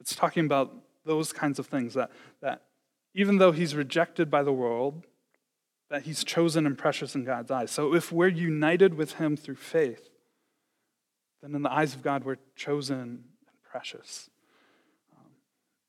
it's 0.00 0.14
talking 0.14 0.44
about 0.44 0.72
those 1.04 1.32
kinds 1.32 1.58
of 1.58 1.66
things 1.66 1.94
that, 1.94 2.10
that 2.40 2.62
even 3.14 3.38
though 3.38 3.52
he's 3.52 3.74
rejected 3.74 4.30
by 4.30 4.42
the 4.42 4.52
world, 4.52 5.04
that 5.90 6.02
he's 6.02 6.24
chosen 6.24 6.66
and 6.66 6.76
precious 6.76 7.14
in 7.14 7.24
God's 7.24 7.50
eyes. 7.50 7.70
So 7.70 7.94
if 7.94 8.10
we're 8.10 8.28
united 8.28 8.94
with 8.94 9.14
him 9.14 9.36
through 9.36 9.56
faith, 9.56 10.08
then 11.42 11.54
in 11.54 11.62
the 11.62 11.72
eyes 11.72 11.94
of 11.94 12.02
God, 12.02 12.24
we're 12.24 12.38
chosen 12.56 12.98
and 13.00 13.24
precious. 13.70 14.30
Um, 15.14 15.30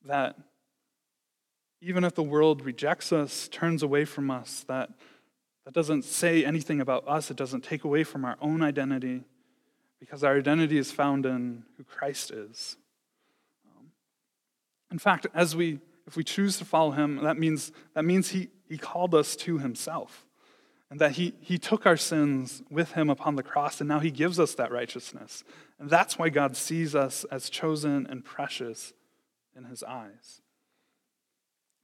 that 0.05 0.36
even 1.82 2.03
if 2.03 2.13
the 2.13 2.24
world 2.24 2.63
rejects 2.63 3.12
us, 3.13 3.48
turns 3.48 3.82
away 3.82 4.05
from 4.05 4.29
us, 4.29 4.65
that, 4.67 4.89
that 5.65 5.74
doesn't 5.74 6.05
say 6.05 6.45
anything 6.45 6.79
about 6.79 7.07
us, 7.07 7.29
it 7.31 7.38
doesn't 7.38 7.63
take 7.63 7.84
away 7.84 8.03
from 8.03 8.24
our 8.24 8.38
own 8.39 8.62
identity, 8.62 9.24
because 10.00 10.24
our 10.24 10.38
identity 10.38 10.77
is 10.77 10.91
found 10.91 11.25
in 11.25 11.63
who 11.77 11.84
Christ 11.84 12.31
is. 12.31 12.77
Um, 13.65 13.88
in 14.91 15.00
fact, 15.00 15.27
as 15.34 15.55
we 15.55 15.79
if 16.07 16.15
we 16.15 16.24
choose 16.24 16.57
to 16.57 16.65
follow 16.65 16.91
him, 16.91 17.17
that 17.24 17.38
means, 17.38 17.72
that 17.93 18.05
means 18.05 18.29
he, 18.29 18.50
he 18.69 18.77
called 18.77 19.15
us 19.15 19.36
to 19.38 19.57
himself. 19.57 20.25
And 20.91 21.01
that 21.01 21.13
he, 21.13 21.34
he 21.41 21.57
took 21.57 21.88
our 21.88 21.98
sins 21.98 22.62
with 22.69 22.91
him 22.91 23.10
upon 23.10 23.36
the 23.36 23.43
cross, 23.43 23.81
and 23.81 23.88
now 23.88 24.00
he 24.00 24.12
gives 24.12 24.39
us 24.39 24.53
that 24.55 24.72
righteousness. 24.72 25.43
And 25.79 25.89
that's 25.89 26.19
why 26.19 26.29
God 26.29 26.55
sees 26.55 26.93
us 26.93 27.25
as 27.31 27.50
chosen 27.50 28.05
and 28.07 28.24
precious 28.24 28.93
in 29.55 29.63
his 29.63 29.81
eyes. 29.81 30.41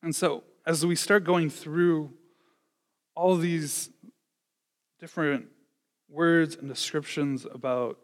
And 0.04 0.16
so, 0.16 0.44
as 0.68 0.86
we 0.86 0.96
start 0.96 1.24
going 1.24 1.50
through 1.50 2.12
all 3.16 3.36
these 3.36 3.90
different 5.00 5.48
words 6.10 6.56
and 6.56 6.68
descriptions 6.68 7.46
about 7.52 7.98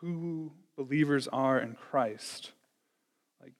who 0.00 0.52
believers 0.76 1.28
are 1.28 1.58
in 1.58 1.74
Christ, 1.74 2.52
Like, 3.42 3.52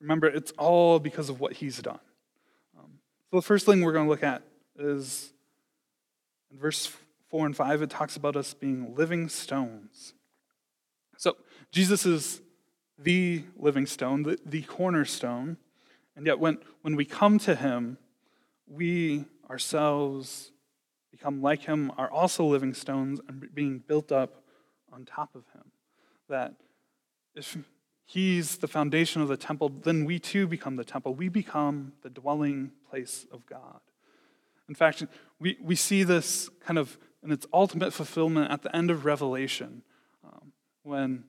Remember, 0.00 0.26
it's 0.26 0.52
all 0.58 0.98
because 0.98 1.28
of 1.28 1.40
what 1.40 1.54
he's 1.54 1.80
done. 1.80 2.00
Um, 2.78 2.98
so 3.30 3.36
the 3.36 3.42
first 3.42 3.64
thing 3.64 3.80
we're 3.80 3.92
going 3.92 4.04
to 4.04 4.10
look 4.10 4.22
at 4.22 4.42
is 4.78 5.32
in 6.50 6.58
verse 6.58 6.92
4 7.30 7.46
and 7.46 7.56
5, 7.56 7.82
it 7.82 7.90
talks 7.90 8.16
about 8.16 8.36
us 8.36 8.54
being 8.54 8.94
living 8.94 9.28
stones. 9.28 10.14
So 11.16 11.36
Jesus 11.72 12.06
is 12.06 12.42
the 12.98 13.44
living 13.56 13.86
stone, 13.86 14.22
the, 14.22 14.38
the 14.44 14.62
cornerstone. 14.62 15.56
And 16.16 16.26
yet, 16.26 16.38
when, 16.38 16.58
when 16.82 16.96
we 16.96 17.04
come 17.04 17.38
to 17.40 17.54
him, 17.54 17.98
we 18.68 19.24
ourselves 19.48 20.52
become 21.10 21.40
like 21.40 21.62
him, 21.62 21.92
are 21.96 22.10
also 22.10 22.44
living 22.44 22.74
stones 22.74 23.20
and 23.28 23.48
being 23.54 23.78
built 23.78 24.12
up 24.12 24.42
on 24.92 25.04
top 25.04 25.34
of 25.34 25.44
him. 25.54 25.72
That 26.28 26.54
if 27.34 27.56
He's 28.08 28.56
the 28.56 28.68
foundation 28.68 29.20
of 29.20 29.28
the 29.28 29.36
temple, 29.36 29.68
then 29.68 30.06
we 30.06 30.18
too 30.18 30.46
become 30.46 30.76
the 30.76 30.84
temple. 30.84 31.14
We 31.14 31.28
become 31.28 31.92
the 32.00 32.08
dwelling 32.08 32.72
place 32.88 33.26
of 33.30 33.44
God. 33.44 33.80
In 34.66 34.74
fact, 34.74 35.04
we, 35.38 35.58
we 35.62 35.76
see 35.76 36.04
this 36.04 36.48
kind 36.64 36.78
of 36.78 36.96
in 37.22 37.30
its 37.30 37.46
ultimate 37.52 37.92
fulfillment 37.92 38.50
at 38.50 38.62
the 38.62 38.74
end 38.74 38.90
of 38.90 39.04
Revelation 39.04 39.82
um, 40.24 40.52
when 40.84 41.24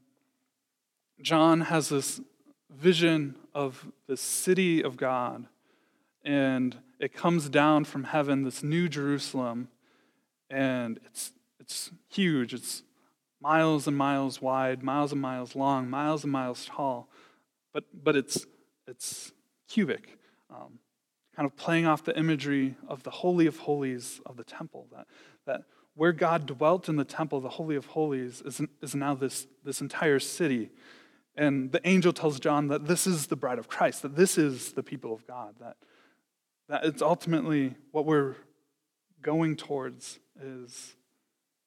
John 1.21 1.59
has 1.59 1.89
this 1.89 2.21
vision 2.69 3.35
of 3.53 3.91
the 4.07 4.15
city 4.15 4.81
of 4.81 4.95
God 4.95 5.47
and 6.23 6.77
it 6.99 7.13
comes 7.13 7.49
down 7.49 7.85
from 7.85 8.05
heaven, 8.05 8.43
this 8.43 8.61
new 8.63 8.89
Jerusalem, 8.89 9.69
and 10.49 10.99
it's, 11.05 11.31
it's 11.59 11.91
huge. 12.09 12.53
It's 12.53 12.83
miles 13.41 13.87
and 13.87 13.95
miles 13.95 14.41
wide, 14.41 14.83
miles 14.83 15.11
and 15.11 15.21
miles 15.21 15.55
long, 15.55 15.89
miles 15.89 16.23
and 16.23 16.31
miles 16.31 16.65
tall, 16.65 17.09
but, 17.73 17.85
but 18.03 18.15
it's, 18.15 18.45
it's 18.87 19.31
cubic, 19.69 20.17
um, 20.49 20.79
kind 21.35 21.45
of 21.45 21.55
playing 21.55 21.85
off 21.85 22.03
the 22.03 22.17
imagery 22.17 22.75
of 22.87 23.03
the 23.03 23.11
Holy 23.11 23.47
of 23.47 23.59
Holies 23.59 24.19
of 24.25 24.35
the 24.35 24.43
temple. 24.43 24.87
That, 24.91 25.07
that 25.45 25.61
where 25.95 26.11
God 26.11 26.45
dwelt 26.45 26.89
in 26.89 26.95
the 26.95 27.05
temple, 27.05 27.39
the 27.39 27.49
Holy 27.49 27.75
of 27.75 27.87
Holies, 27.87 28.41
is, 28.45 28.61
is 28.81 28.95
now 28.95 29.15
this, 29.15 29.47
this 29.63 29.79
entire 29.79 30.19
city. 30.19 30.71
And 31.35 31.71
the 31.71 31.85
angel 31.87 32.11
tells 32.11 32.39
John 32.39 32.67
that 32.67 32.87
this 32.87 33.07
is 33.07 33.27
the 33.27 33.35
bride 33.35 33.59
of 33.59 33.69
Christ, 33.69 34.01
that 34.01 34.15
this 34.15 34.37
is 34.37 34.73
the 34.73 34.83
people 34.83 35.13
of 35.13 35.25
God, 35.25 35.55
that, 35.61 35.77
that 36.69 36.85
it's 36.85 37.01
ultimately 37.01 37.75
what 37.91 38.05
we're 38.05 38.35
going 39.21 39.57
towards 39.57 40.19
is 40.41 40.95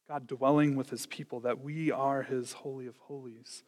God 0.08 0.26
dwelling 0.26 0.76
with 0.76 0.90
his 0.90 1.06
people, 1.06 1.40
that 1.40 1.60
we 1.60 1.90
are 1.90 2.22
his 2.22 2.52
holy 2.52 2.86
of 2.86 2.96
holies. 2.96 3.64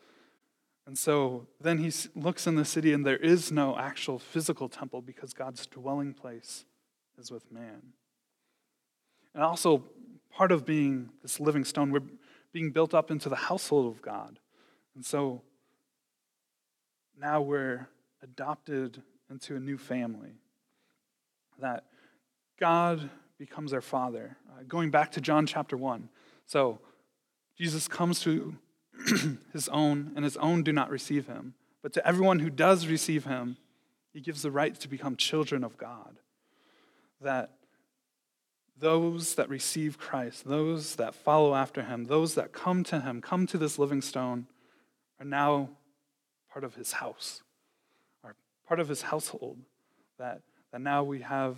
And 0.87 0.97
so 0.97 1.49
then 1.61 1.79
he 1.79 1.91
looks 2.15 2.47
in 2.47 2.55
the 2.55 2.65
city, 2.65 2.93
and 2.93 3.05
there 3.05 3.17
is 3.17 3.51
no 3.51 3.77
actual 3.77 4.19
physical 4.19 4.69
temple 4.69 5.03
because 5.03 5.33
God's 5.33 5.67
dwelling 5.67 6.15
place 6.15 6.65
is 7.19 7.31
with 7.31 7.51
man. 7.51 7.95
And 9.35 9.43
also, 9.43 9.85
part 10.31 10.53
of 10.53 10.65
being 10.65 11.11
this 11.23 11.41
living 11.41 11.65
stone, 11.65 11.91
we're 11.91 12.03
being 12.53 12.71
built 12.71 12.95
up 12.95 13.11
into 13.11 13.29
the 13.29 13.37
household 13.37 13.93
of 13.93 14.01
God. 14.01 14.39
And 14.95 15.05
so 15.05 15.43
now 17.19 17.41
we're 17.41 17.89
adopted 18.23 19.03
into 19.29 19.57
a 19.57 19.61
new 19.61 19.79
family. 19.79 20.35
That 21.61 21.85
God 22.59 23.11
becomes 23.39 23.73
our 23.73 23.81
Father. 23.81 24.37
Uh, 24.51 24.63
going 24.67 24.91
back 24.91 25.13
to 25.13 25.21
John 25.21 25.47
chapter 25.47 25.77
1, 25.77 26.09
so 26.47 26.81
Jesus 27.57 27.89
comes 27.89 28.21
to 28.21 28.57
his 29.53 29.69
own, 29.69 30.13
and 30.15 30.25
his 30.25 30.37
own 30.37 30.63
do 30.63 30.73
not 30.73 30.91
receive 30.91 31.27
him. 31.27 31.55
But 31.83 31.93
to 31.95 32.07
everyone 32.07 32.39
who 32.39 32.51
does 32.51 32.87
receive 32.87 33.25
him, 33.25 33.57
he 34.13 34.21
gives 34.21 34.43
the 34.43 34.51
right 34.51 34.75
to 34.81 34.89
become 34.89 35.17
children 35.17 35.65
of 35.65 35.77
God. 35.77 36.17
That 37.21 37.51
those 38.79 39.35
that 39.35 39.49
receive 39.49 39.99
Christ, 39.99 40.45
those 40.45 40.97
that 40.97 41.15
follow 41.15 41.55
after 41.55 41.83
him, 41.83 42.05
those 42.05 42.35
that 42.35 42.53
come 42.53 42.85
to 42.85 43.01
him, 43.01 43.21
come 43.21 43.47
to 43.47 43.59
this 43.59 43.79
living 43.79 44.03
stone, 44.03 44.47
are 45.21 45.27
now 45.27 45.71
part 46.51 46.65
of 46.65 46.75
his 46.75 46.93
house, 46.93 47.43
are 48.23 48.35
part 48.67 48.81
of 48.81 48.89
his 48.89 49.03
household. 49.03 49.59
That, 50.19 50.43
that 50.75 50.81
now 50.81 51.05
we 51.05 51.21
have 51.21 51.57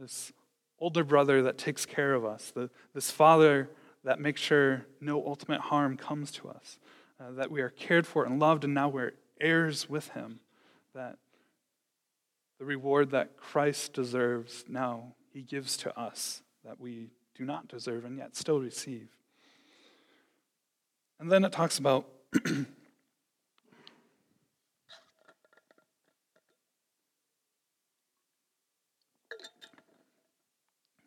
this 0.00 0.32
older 0.78 1.04
brother 1.04 1.42
that 1.42 1.58
takes 1.58 1.84
care 1.84 2.14
of 2.14 2.24
us, 2.24 2.50
the, 2.54 2.70
this 2.94 3.10
father 3.10 3.68
that 4.04 4.18
makes 4.18 4.40
sure 4.40 4.86
no 5.02 5.22
ultimate 5.26 5.60
harm 5.60 5.98
comes 5.98 6.32
to 6.32 6.48
us, 6.48 6.78
uh, 7.20 7.30
that 7.32 7.50
we 7.50 7.60
are 7.60 7.68
cared 7.68 8.06
for 8.06 8.24
and 8.24 8.40
loved, 8.40 8.64
and 8.64 8.72
now 8.72 8.88
we're 8.88 9.12
heirs 9.38 9.90
with 9.90 10.08
Him, 10.12 10.40
that 10.94 11.18
the 12.58 12.64
reward 12.64 13.10
that 13.10 13.36
Christ 13.36 13.92
deserves 13.92 14.64
now 14.66 15.12
He 15.30 15.42
gives 15.42 15.76
to 15.76 16.00
us 16.00 16.40
that 16.64 16.80
we 16.80 17.10
do 17.36 17.44
not 17.44 17.68
deserve 17.68 18.06
and 18.06 18.16
yet 18.16 18.34
still 18.34 18.60
receive. 18.60 19.08
And 21.20 21.30
then 21.30 21.44
it 21.44 21.52
talks 21.52 21.78
about 21.78 22.06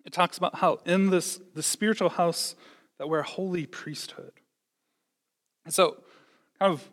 it 0.08 0.14
talks 0.14 0.38
about 0.38 0.56
how 0.56 0.80
in 0.86 1.10
this 1.10 1.40
the 1.54 1.62
spiritual 1.62 2.10
house 2.10 2.56
that 2.98 3.10
we're 3.10 3.20
a 3.20 3.28
holy 3.28 3.66
priesthood. 3.66 4.32
And 5.66 5.74
so, 5.74 5.98
kind 6.60 6.72
of, 6.72 6.90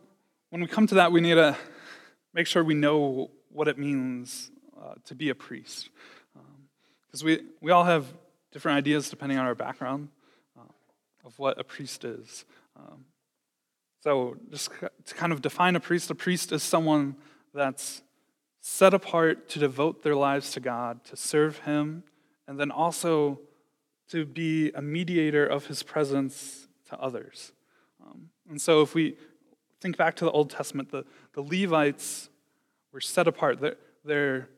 when 0.50 0.60
we 0.60 0.66
come 0.66 0.88
to 0.88 0.96
that, 0.96 1.12
we 1.12 1.20
need 1.20 1.36
to 1.36 1.56
make 2.34 2.48
sure 2.48 2.64
we 2.64 2.74
know 2.74 3.30
what 3.50 3.68
it 3.68 3.78
means 3.78 4.50
uh, 4.76 4.94
to 5.04 5.14
be 5.14 5.28
a 5.30 5.34
priest. 5.34 5.90
Because 7.06 7.22
um, 7.22 7.26
we, 7.26 7.40
we 7.60 7.70
all 7.70 7.84
have 7.84 8.04
different 8.50 8.78
ideas 8.78 9.08
depending 9.08 9.38
on 9.38 9.46
our 9.46 9.54
background 9.54 10.08
uh, 10.58 10.72
of 11.24 11.38
what 11.38 11.58
a 11.58 11.64
priest 11.64 12.04
is. 12.04 12.44
Um, 12.76 13.04
so, 14.00 14.36
just 14.50 14.70
to 15.06 15.14
kind 15.14 15.32
of 15.32 15.40
define 15.40 15.76
a 15.76 15.80
priest, 15.80 16.10
a 16.10 16.16
priest 16.16 16.50
is 16.50 16.64
someone 16.64 17.14
that's 17.54 18.02
set 18.60 18.92
apart 18.92 19.48
to 19.50 19.60
devote 19.60 20.02
their 20.02 20.16
lives 20.16 20.50
to 20.50 20.58
God, 20.58 21.04
to 21.04 21.16
serve 21.16 21.58
Him, 21.58 22.02
and 22.46 22.58
then 22.58 22.70
also 22.70 23.40
to 24.08 24.24
be 24.24 24.70
a 24.72 24.82
mediator 24.82 25.46
of 25.46 25.66
his 25.66 25.82
presence 25.82 26.68
to 26.88 26.98
others. 26.98 27.52
Um, 28.04 28.30
and 28.48 28.60
so, 28.60 28.82
if 28.82 28.94
we 28.94 29.16
think 29.80 29.96
back 29.96 30.14
to 30.16 30.24
the 30.24 30.30
Old 30.30 30.50
Testament, 30.50 30.90
the, 30.90 31.04
the 31.32 31.42
Levites 31.42 32.28
were 32.92 33.00
set 33.00 33.26
apart. 33.26 33.60
They're, 33.60 33.76
they're, 34.04 34.48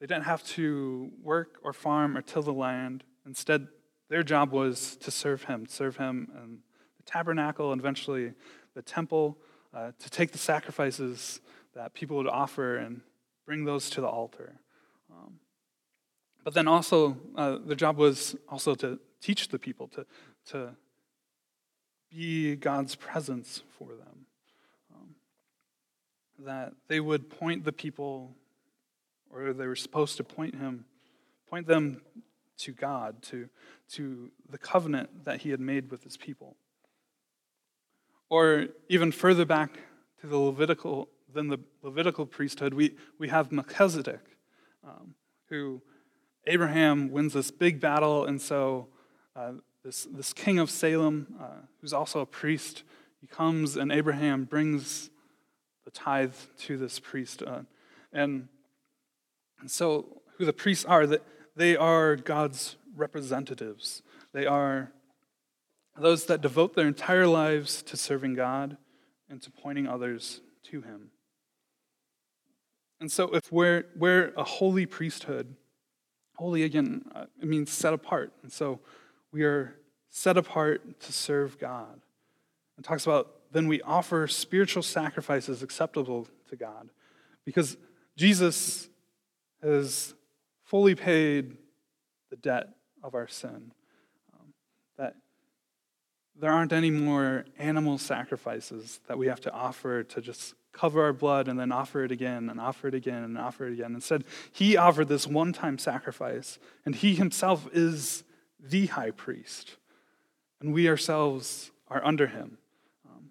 they 0.00 0.06
didn't 0.06 0.24
have 0.24 0.44
to 0.48 1.10
work 1.22 1.58
or 1.62 1.72
farm 1.72 2.16
or 2.16 2.22
till 2.22 2.42
the 2.42 2.52
land. 2.52 3.04
Instead, 3.24 3.68
their 4.08 4.22
job 4.22 4.52
was 4.52 4.96
to 4.96 5.10
serve 5.10 5.44
him, 5.44 5.66
serve 5.66 5.96
him 5.96 6.30
and 6.36 6.58
the 6.96 7.02
tabernacle 7.04 7.72
and 7.72 7.80
eventually 7.80 8.32
the 8.74 8.82
temple, 8.82 9.38
uh, 9.74 9.92
to 9.98 10.10
take 10.10 10.32
the 10.32 10.38
sacrifices 10.38 11.40
that 11.74 11.94
people 11.94 12.16
would 12.16 12.28
offer 12.28 12.76
and 12.76 13.00
bring 13.46 13.64
those 13.64 13.90
to 13.90 14.00
the 14.00 14.06
altar. 14.06 14.60
But 16.46 16.54
then 16.54 16.68
also, 16.68 17.16
uh, 17.34 17.58
the 17.58 17.74
job 17.74 17.96
was 17.96 18.36
also 18.48 18.76
to 18.76 19.00
teach 19.20 19.48
the 19.48 19.58
people, 19.58 19.88
to, 19.88 20.06
to 20.50 20.76
be 22.08 22.54
God's 22.54 22.94
presence 22.94 23.64
for 23.76 23.88
them. 23.88 24.26
Um, 24.94 25.08
that 26.38 26.74
they 26.86 27.00
would 27.00 27.30
point 27.30 27.64
the 27.64 27.72
people, 27.72 28.36
or 29.28 29.52
they 29.52 29.66
were 29.66 29.74
supposed 29.74 30.18
to 30.18 30.22
point 30.22 30.54
him, 30.54 30.84
point 31.50 31.66
them 31.66 32.02
to 32.58 32.70
God, 32.70 33.24
to, 33.24 33.48
to 33.94 34.30
the 34.48 34.58
covenant 34.58 35.24
that 35.24 35.40
he 35.40 35.50
had 35.50 35.58
made 35.58 35.90
with 35.90 36.04
his 36.04 36.16
people. 36.16 36.54
Or 38.30 38.66
even 38.88 39.10
further 39.10 39.44
back 39.44 39.80
to 40.20 40.28
the 40.28 40.38
Levitical, 40.38 41.08
than 41.34 41.48
the 41.48 41.58
Levitical 41.82 42.24
priesthood, 42.24 42.72
we, 42.72 42.94
we 43.18 43.30
have 43.30 43.50
Melchizedek, 43.50 44.20
um, 44.84 45.16
who 45.48 45.82
Abraham 46.46 47.10
wins 47.10 47.32
this 47.32 47.50
big 47.50 47.80
battle, 47.80 48.24
and 48.24 48.40
so 48.40 48.88
uh, 49.34 49.52
this, 49.84 50.06
this 50.10 50.32
king 50.32 50.58
of 50.58 50.70
Salem, 50.70 51.34
uh, 51.40 51.66
who's 51.80 51.92
also 51.92 52.20
a 52.20 52.26
priest, 52.26 52.82
he 53.20 53.26
comes 53.26 53.76
and 53.76 53.90
Abraham 53.90 54.44
brings 54.44 55.10
the 55.84 55.90
tithe 55.90 56.34
to 56.58 56.76
this 56.76 56.98
priest. 56.98 57.42
Uh, 57.42 57.62
and, 58.12 58.48
and 59.60 59.70
so, 59.70 60.22
who 60.36 60.44
the 60.44 60.52
priests 60.52 60.84
are, 60.84 61.06
that 61.06 61.22
they 61.54 61.76
are 61.76 62.16
God's 62.16 62.76
representatives. 62.94 64.02
They 64.32 64.46
are 64.46 64.92
those 65.98 66.26
that 66.26 66.42
devote 66.42 66.74
their 66.74 66.86
entire 66.86 67.26
lives 67.26 67.82
to 67.84 67.96
serving 67.96 68.34
God 68.34 68.76
and 69.30 69.40
to 69.42 69.50
pointing 69.50 69.86
others 69.86 70.40
to 70.64 70.82
Him. 70.82 71.10
And 73.00 73.10
so, 73.10 73.34
if 73.34 73.50
we're, 73.50 73.86
we're 73.96 74.32
a 74.36 74.44
holy 74.44 74.86
priesthood, 74.86 75.54
holy 76.36 76.62
again, 76.62 77.04
uh, 77.14 77.26
it 77.40 77.48
means 77.48 77.70
set 77.70 77.92
apart. 77.92 78.32
And 78.42 78.52
so, 78.52 78.80
we 79.32 79.42
are 79.42 79.76
set 80.10 80.36
apart 80.36 81.00
to 81.00 81.12
serve 81.12 81.58
God. 81.58 82.00
It 82.78 82.84
talks 82.84 83.04
about 83.04 83.32
then 83.52 83.68
we 83.68 83.80
offer 83.82 84.26
spiritual 84.26 84.82
sacrifices 84.82 85.62
acceptable 85.62 86.28
to 86.48 86.56
God 86.56 86.90
because 87.44 87.76
Jesus 88.16 88.88
has 89.62 90.14
fully 90.64 90.94
paid 90.94 91.56
the 92.30 92.36
debt 92.36 92.68
of 93.02 93.14
our 93.14 93.28
sin. 93.28 93.72
Um, 94.34 94.52
that 94.98 95.16
there 96.38 96.50
aren't 96.50 96.72
any 96.72 96.90
more 96.90 97.44
animal 97.58 97.98
sacrifices 97.98 99.00
that 99.08 99.16
we 99.16 99.26
have 99.26 99.40
to 99.42 99.52
offer 99.52 100.02
to 100.02 100.20
just 100.20 100.54
cover 100.76 101.02
our 101.02 101.12
blood 101.12 101.48
and 101.48 101.58
then 101.58 101.72
offer 101.72 102.04
it 102.04 102.12
again 102.12 102.50
and 102.50 102.60
offer 102.60 102.88
it 102.88 102.94
again 102.94 103.24
and 103.24 103.38
offer 103.38 103.66
it 103.66 103.72
again. 103.72 103.94
Instead, 103.94 104.24
he 104.52 104.76
offered 104.76 105.08
this 105.08 105.26
one 105.26 105.52
time 105.52 105.78
sacrifice, 105.78 106.58
and 106.84 106.94
he 106.94 107.14
himself 107.14 107.66
is 107.72 108.24
the 108.60 108.86
high 108.86 109.10
priest, 109.10 109.76
and 110.60 110.74
we 110.74 110.88
ourselves 110.88 111.70
are 111.88 112.04
under 112.04 112.26
him. 112.26 112.58
Um, 113.08 113.30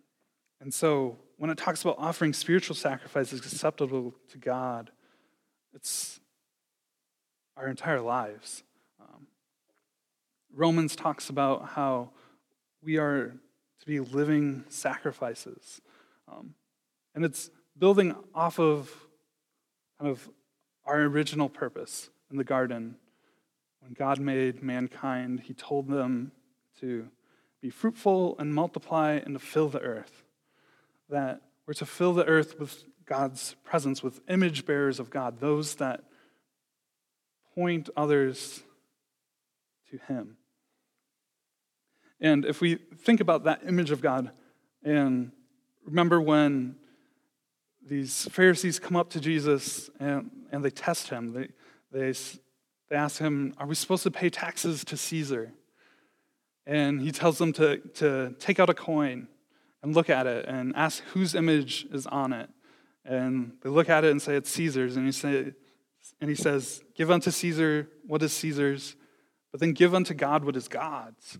and 0.59 0.73
so, 0.73 1.17
when 1.37 1.49
it 1.49 1.57
talks 1.57 1.81
about 1.81 1.97
offering 1.99 2.33
spiritual 2.33 2.75
sacrifices 2.75 3.39
acceptable 3.39 4.15
to 4.29 4.37
God, 4.37 4.89
it's 5.73 6.19
our 7.57 7.67
entire 7.67 8.01
lives. 8.01 8.63
Um, 8.99 9.27
Romans 10.53 10.95
talks 10.95 11.29
about 11.29 11.69
how 11.69 12.09
we 12.81 12.97
are 12.97 13.35
to 13.79 13.85
be 13.85 13.99
living 13.99 14.63
sacrifices. 14.69 15.81
Um, 16.31 16.55
and 17.15 17.25
it's 17.25 17.49
building 17.77 18.15
off 18.35 18.59
of 18.59 18.93
kind 19.99 20.11
of 20.11 20.29
our 20.85 21.01
original 21.01 21.49
purpose 21.49 22.09
in 22.29 22.37
the 22.37 22.43
garden 22.43 22.97
when 23.85 23.93
God 23.93 24.19
made 24.19 24.63
mankind, 24.63 25.41
he 25.41 25.53
told 25.53 25.87
them 25.87 26.31
to 26.79 27.07
be 27.61 27.69
fruitful 27.69 28.35
and 28.39 28.53
multiply 28.53 29.19
and 29.23 29.35
to 29.35 29.39
fill 29.39 29.69
the 29.69 29.79
earth. 29.79 30.23
That 31.09 31.41
we're 31.67 31.75
to 31.75 31.85
fill 31.85 32.13
the 32.13 32.25
earth 32.25 32.59
with 32.59 32.83
God's 33.05 33.55
presence, 33.63 34.01
with 34.01 34.21
image 34.27 34.65
bearers 34.65 34.99
of 34.99 35.11
God, 35.11 35.39
those 35.39 35.75
that 35.75 36.03
point 37.53 37.89
others 37.95 38.63
to 39.91 39.99
Him. 40.11 40.37
And 42.19 42.43
if 42.43 42.61
we 42.61 42.75
think 42.75 43.19
about 43.19 43.43
that 43.43 43.61
image 43.67 43.91
of 43.91 44.01
God, 44.01 44.31
and 44.83 45.31
remember 45.85 46.19
when 46.19 46.75
these 47.85 48.27
Pharisees 48.31 48.79
come 48.79 48.95
up 48.95 49.09
to 49.11 49.19
Jesus 49.19 49.89
and, 49.99 50.31
and 50.51 50.63
they 50.63 50.71
test 50.71 51.09
him, 51.09 51.33
they, 51.33 51.49
they 51.91 52.13
they 52.89 52.95
ask 52.95 53.19
him, 53.19 53.53
Are 53.57 53.67
we 53.67 53.75
supposed 53.75 54.03
to 54.03 54.11
pay 54.11 54.29
taxes 54.29 54.83
to 54.85 54.97
Caesar? 54.97 55.53
And 56.65 57.01
he 57.01 57.11
tells 57.11 57.37
them 57.37 57.53
to, 57.53 57.77
to 57.95 58.35
take 58.39 58.59
out 58.59 58.69
a 58.69 58.73
coin 58.73 59.27
and 59.83 59.93
look 59.93 60.09
at 60.09 60.25
it 60.27 60.45
and 60.47 60.75
ask 60.75 61.03
whose 61.13 61.35
image 61.35 61.85
is 61.91 62.07
on 62.07 62.33
it. 62.33 62.49
And 63.03 63.53
they 63.61 63.69
look 63.69 63.89
at 63.89 64.03
it 64.03 64.11
and 64.11 64.21
say, 64.21 64.35
It's 64.35 64.49
Caesar's. 64.51 64.95
And 64.95 65.05
he, 65.05 65.11
say, 65.11 65.53
and 66.21 66.29
he 66.29 66.35
says, 66.35 66.83
Give 66.95 67.11
unto 67.11 67.31
Caesar 67.31 67.89
what 68.05 68.21
is 68.21 68.33
Caesar's, 68.33 68.95
but 69.51 69.59
then 69.59 69.73
give 69.73 69.93
unto 69.95 70.13
God 70.13 70.43
what 70.43 70.55
is 70.55 70.67
God's. 70.67 71.39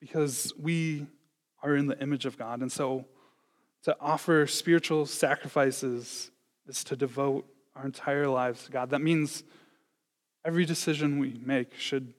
Because 0.00 0.52
we 0.58 1.06
are 1.62 1.76
in 1.76 1.86
the 1.86 2.00
image 2.00 2.26
of 2.26 2.36
God. 2.36 2.60
And 2.60 2.72
so 2.72 3.06
to 3.84 3.96
offer 4.00 4.46
spiritual 4.46 5.06
sacrifices 5.06 6.30
is 6.66 6.84
to 6.84 6.96
devote 6.96 7.46
our 7.74 7.84
entire 7.84 8.28
lives 8.28 8.64
to 8.64 8.70
God. 8.70 8.90
That 8.90 9.00
means 9.00 9.42
Every 10.44 10.64
decision 10.64 11.18
we 11.18 11.40
make 11.44 11.76
should 11.78 12.14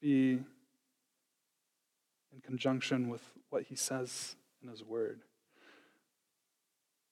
be 0.00 0.32
in 2.32 2.40
conjunction 2.44 3.08
with 3.08 3.22
what 3.50 3.64
he 3.64 3.74
says 3.74 4.36
in 4.62 4.68
his 4.68 4.84
word. 4.84 5.22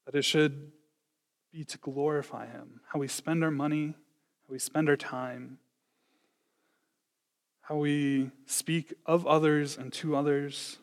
That 0.07 0.15
it 0.15 0.23
should 0.23 0.71
be 1.53 1.65
to 1.65 1.79
glorify 1.79 2.47
him. 2.47 2.81
How 2.93 3.01
we 3.01 3.09
spend 3.09 3.43
our 3.43 3.51
money, 3.51 3.89
how 3.89 4.53
we 4.53 4.61
spend 4.61 4.89
our 4.89 4.97
time, 4.97 5.59
how 7.63 7.77
we 7.77 8.31
speak 8.47 8.95
of 9.05 9.27
others 9.27 9.77
and 9.77 9.93
to 9.95 10.15
others, 10.15 10.79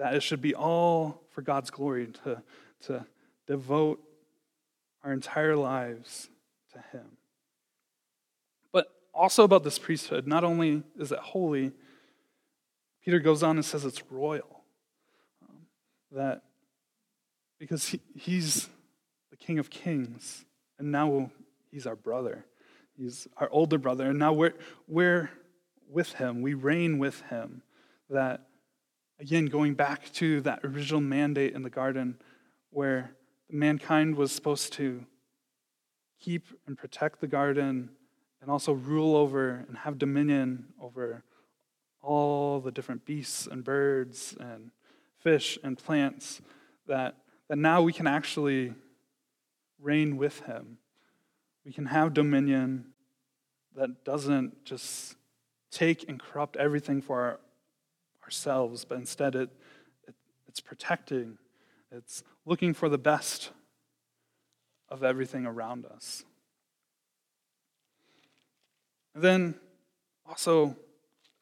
that 0.00 0.14
it 0.14 0.22
should 0.22 0.40
be 0.40 0.54
all 0.54 1.20
for 1.28 1.42
God's 1.42 1.68
glory, 1.68 2.06
to, 2.24 2.42
to 2.86 3.04
devote 3.46 4.02
our 5.04 5.12
entire 5.12 5.54
lives 5.54 6.30
to 6.72 6.78
him 6.96 7.18
But 8.72 8.86
also 9.12 9.44
about 9.44 9.62
this 9.62 9.78
priesthood, 9.78 10.26
not 10.26 10.42
only 10.42 10.82
is 10.98 11.12
it 11.12 11.18
holy, 11.18 11.72
Peter 13.04 13.18
goes 13.18 13.42
on 13.42 13.56
and 13.56 13.64
says 13.64 13.84
it's 13.84 14.02
royal. 14.10 14.62
Um, 15.42 15.56
that 16.12 16.44
because 17.58 17.88
he, 17.88 18.00
he's 18.16 18.70
the 19.30 19.36
King 19.36 19.58
of 19.58 19.68
Kings, 19.68 20.46
and 20.78 20.90
now 20.90 21.30
he's 21.70 21.86
our 21.86 21.96
brother. 21.96 22.46
He's 22.96 23.28
our 23.36 23.50
older 23.50 23.76
brother, 23.76 24.08
and 24.08 24.18
now 24.18 24.32
we're, 24.32 24.54
we're 24.88 25.28
with 25.90 26.14
him. 26.14 26.40
We 26.40 26.54
reign 26.54 26.98
with 26.98 27.20
him. 27.22 27.62
That, 28.08 28.46
again, 29.20 29.46
going 29.46 29.74
back 29.74 30.10
to 30.14 30.40
that 30.40 30.60
original 30.64 31.00
mandate 31.00 31.54
in 31.54 31.62
the 31.62 31.70
garden 31.70 32.16
where 32.70 33.12
mankind 33.50 34.16
was 34.16 34.32
supposed 34.32 34.72
to 34.72 35.04
keep 36.18 36.46
and 36.66 36.78
protect 36.78 37.20
the 37.20 37.26
garden 37.26 37.90
and 38.40 38.50
also 38.50 38.72
rule 38.72 39.14
over 39.14 39.66
and 39.68 39.76
have 39.78 39.98
dominion 39.98 40.64
over 40.80 41.22
all 42.02 42.60
the 42.60 42.70
different 42.70 43.04
beasts 43.04 43.46
and 43.46 43.62
birds 43.62 44.34
and 44.40 44.70
fish 45.18 45.58
and 45.62 45.76
plants 45.76 46.40
that, 46.86 47.16
that 47.48 47.58
now 47.58 47.82
we 47.82 47.92
can 47.92 48.06
actually 48.06 48.72
reign 49.78 50.16
with 50.16 50.40
him. 50.40 50.78
We 51.66 51.72
can 51.72 51.86
have 51.86 52.14
dominion 52.14 52.86
that 53.76 54.02
doesn't 54.02 54.64
just 54.64 55.16
take 55.70 56.08
and 56.08 56.18
corrupt 56.18 56.56
everything 56.56 57.02
for 57.02 57.20
our, 57.20 57.40
ourselves, 58.30 58.84
but 58.84 58.96
instead 58.96 59.34
it, 59.34 59.50
it, 60.06 60.14
it's 60.46 60.60
protecting, 60.60 61.36
it's 61.90 62.22
looking 62.46 62.72
for 62.72 62.88
the 62.88 62.96
best 62.96 63.50
of 64.88 65.02
everything 65.02 65.46
around 65.46 65.84
us. 65.84 66.24
And 69.16 69.24
then 69.24 69.54
also, 70.24 70.76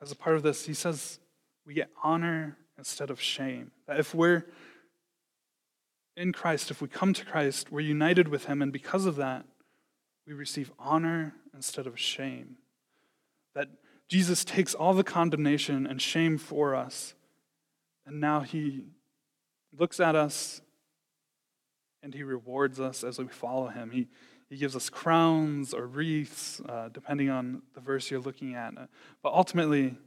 as 0.00 0.10
a 0.10 0.16
part 0.16 0.36
of 0.36 0.42
this, 0.42 0.64
he 0.64 0.72
says 0.72 1.18
we 1.66 1.74
get 1.74 1.90
honor 2.02 2.56
instead 2.78 3.10
of 3.10 3.20
shame. 3.20 3.70
That 3.86 4.00
if 4.00 4.14
we're 4.14 4.46
in 6.16 6.32
Christ, 6.32 6.70
if 6.70 6.80
we 6.80 6.88
come 6.88 7.12
to 7.12 7.24
Christ, 7.26 7.70
we're 7.70 7.80
united 7.80 8.28
with 8.28 8.46
him, 8.46 8.62
and 8.62 8.72
because 8.72 9.04
of 9.04 9.16
that, 9.16 9.44
we 10.26 10.32
receive 10.32 10.72
honor 10.78 11.34
instead 11.54 11.86
of 11.86 12.00
shame. 12.00 12.56
That 13.54 13.68
Jesus 14.08 14.42
takes 14.42 14.74
all 14.74 14.94
the 14.94 15.04
condemnation 15.04 15.86
and 15.86 16.00
shame 16.00 16.38
for 16.38 16.74
us, 16.74 17.14
and 18.06 18.20
now 18.20 18.40
he 18.40 18.86
looks 19.78 20.00
at 20.00 20.16
us 20.16 20.62
and 22.02 22.14
he 22.14 22.22
rewards 22.22 22.80
us 22.80 23.04
as 23.04 23.18
we 23.18 23.26
follow 23.26 23.66
him. 23.68 23.90
He, 23.90 24.08
he 24.48 24.56
gives 24.56 24.74
us 24.74 24.88
crowns 24.88 25.74
or 25.74 25.86
wreaths, 25.86 26.60
uh, 26.66 26.88
depending 26.88 27.28
on 27.28 27.62
the 27.74 27.80
verse 27.80 28.10
you're 28.10 28.20
looking 28.20 28.54
at. 28.54 28.72
But 29.22 29.34
ultimately, 29.34 29.98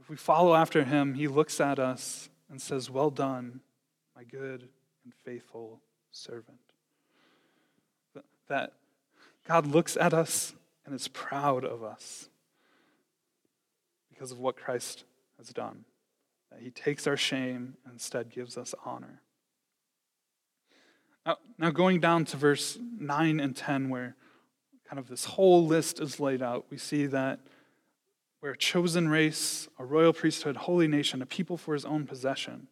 if 0.00 0.08
we 0.08 0.16
follow 0.16 0.54
after 0.54 0.82
him, 0.82 1.14
he 1.14 1.28
looks 1.28 1.60
at 1.60 1.78
us 1.78 2.30
and 2.50 2.60
says, 2.60 2.90
Well 2.90 3.10
done, 3.10 3.60
my 4.16 4.24
good 4.24 4.68
and 5.04 5.14
faithful 5.24 5.80
servant. 6.10 6.58
That 8.48 8.72
God 9.46 9.66
looks 9.66 9.96
at 9.96 10.12
us 10.12 10.54
and 10.84 10.94
is 10.94 11.08
proud 11.08 11.64
of 11.64 11.82
us 11.82 12.28
because 14.24 14.32
of 14.32 14.38
what 14.38 14.56
Christ 14.56 15.04
has 15.36 15.50
done. 15.50 15.84
that 16.50 16.62
he 16.62 16.70
takes 16.70 17.06
our 17.06 17.16
shame 17.16 17.76
and 17.84 17.92
instead 17.92 18.30
gives 18.30 18.56
us 18.56 18.74
honor. 18.86 19.20
Now, 21.26 21.36
now, 21.58 21.70
going 21.70 22.00
down 22.00 22.24
to 22.26 22.38
verse 22.38 22.78
9 22.98 23.38
and 23.38 23.54
10, 23.54 23.90
where 23.90 24.16
kind 24.88 24.98
of 24.98 25.08
this 25.08 25.26
whole 25.26 25.66
list 25.66 26.00
is 26.00 26.20
laid 26.20 26.40
out, 26.40 26.64
we 26.70 26.78
see 26.78 27.04
that 27.04 27.40
we're 28.40 28.52
a 28.52 28.56
chosen 28.56 29.08
race, 29.08 29.68
a 29.78 29.84
royal 29.84 30.14
priesthood, 30.14 30.56
holy 30.56 30.88
nation, 30.88 31.20
a 31.20 31.26
people 31.26 31.58
for 31.58 31.74
his 31.74 31.84
own 31.84 32.06
possession. 32.06 32.68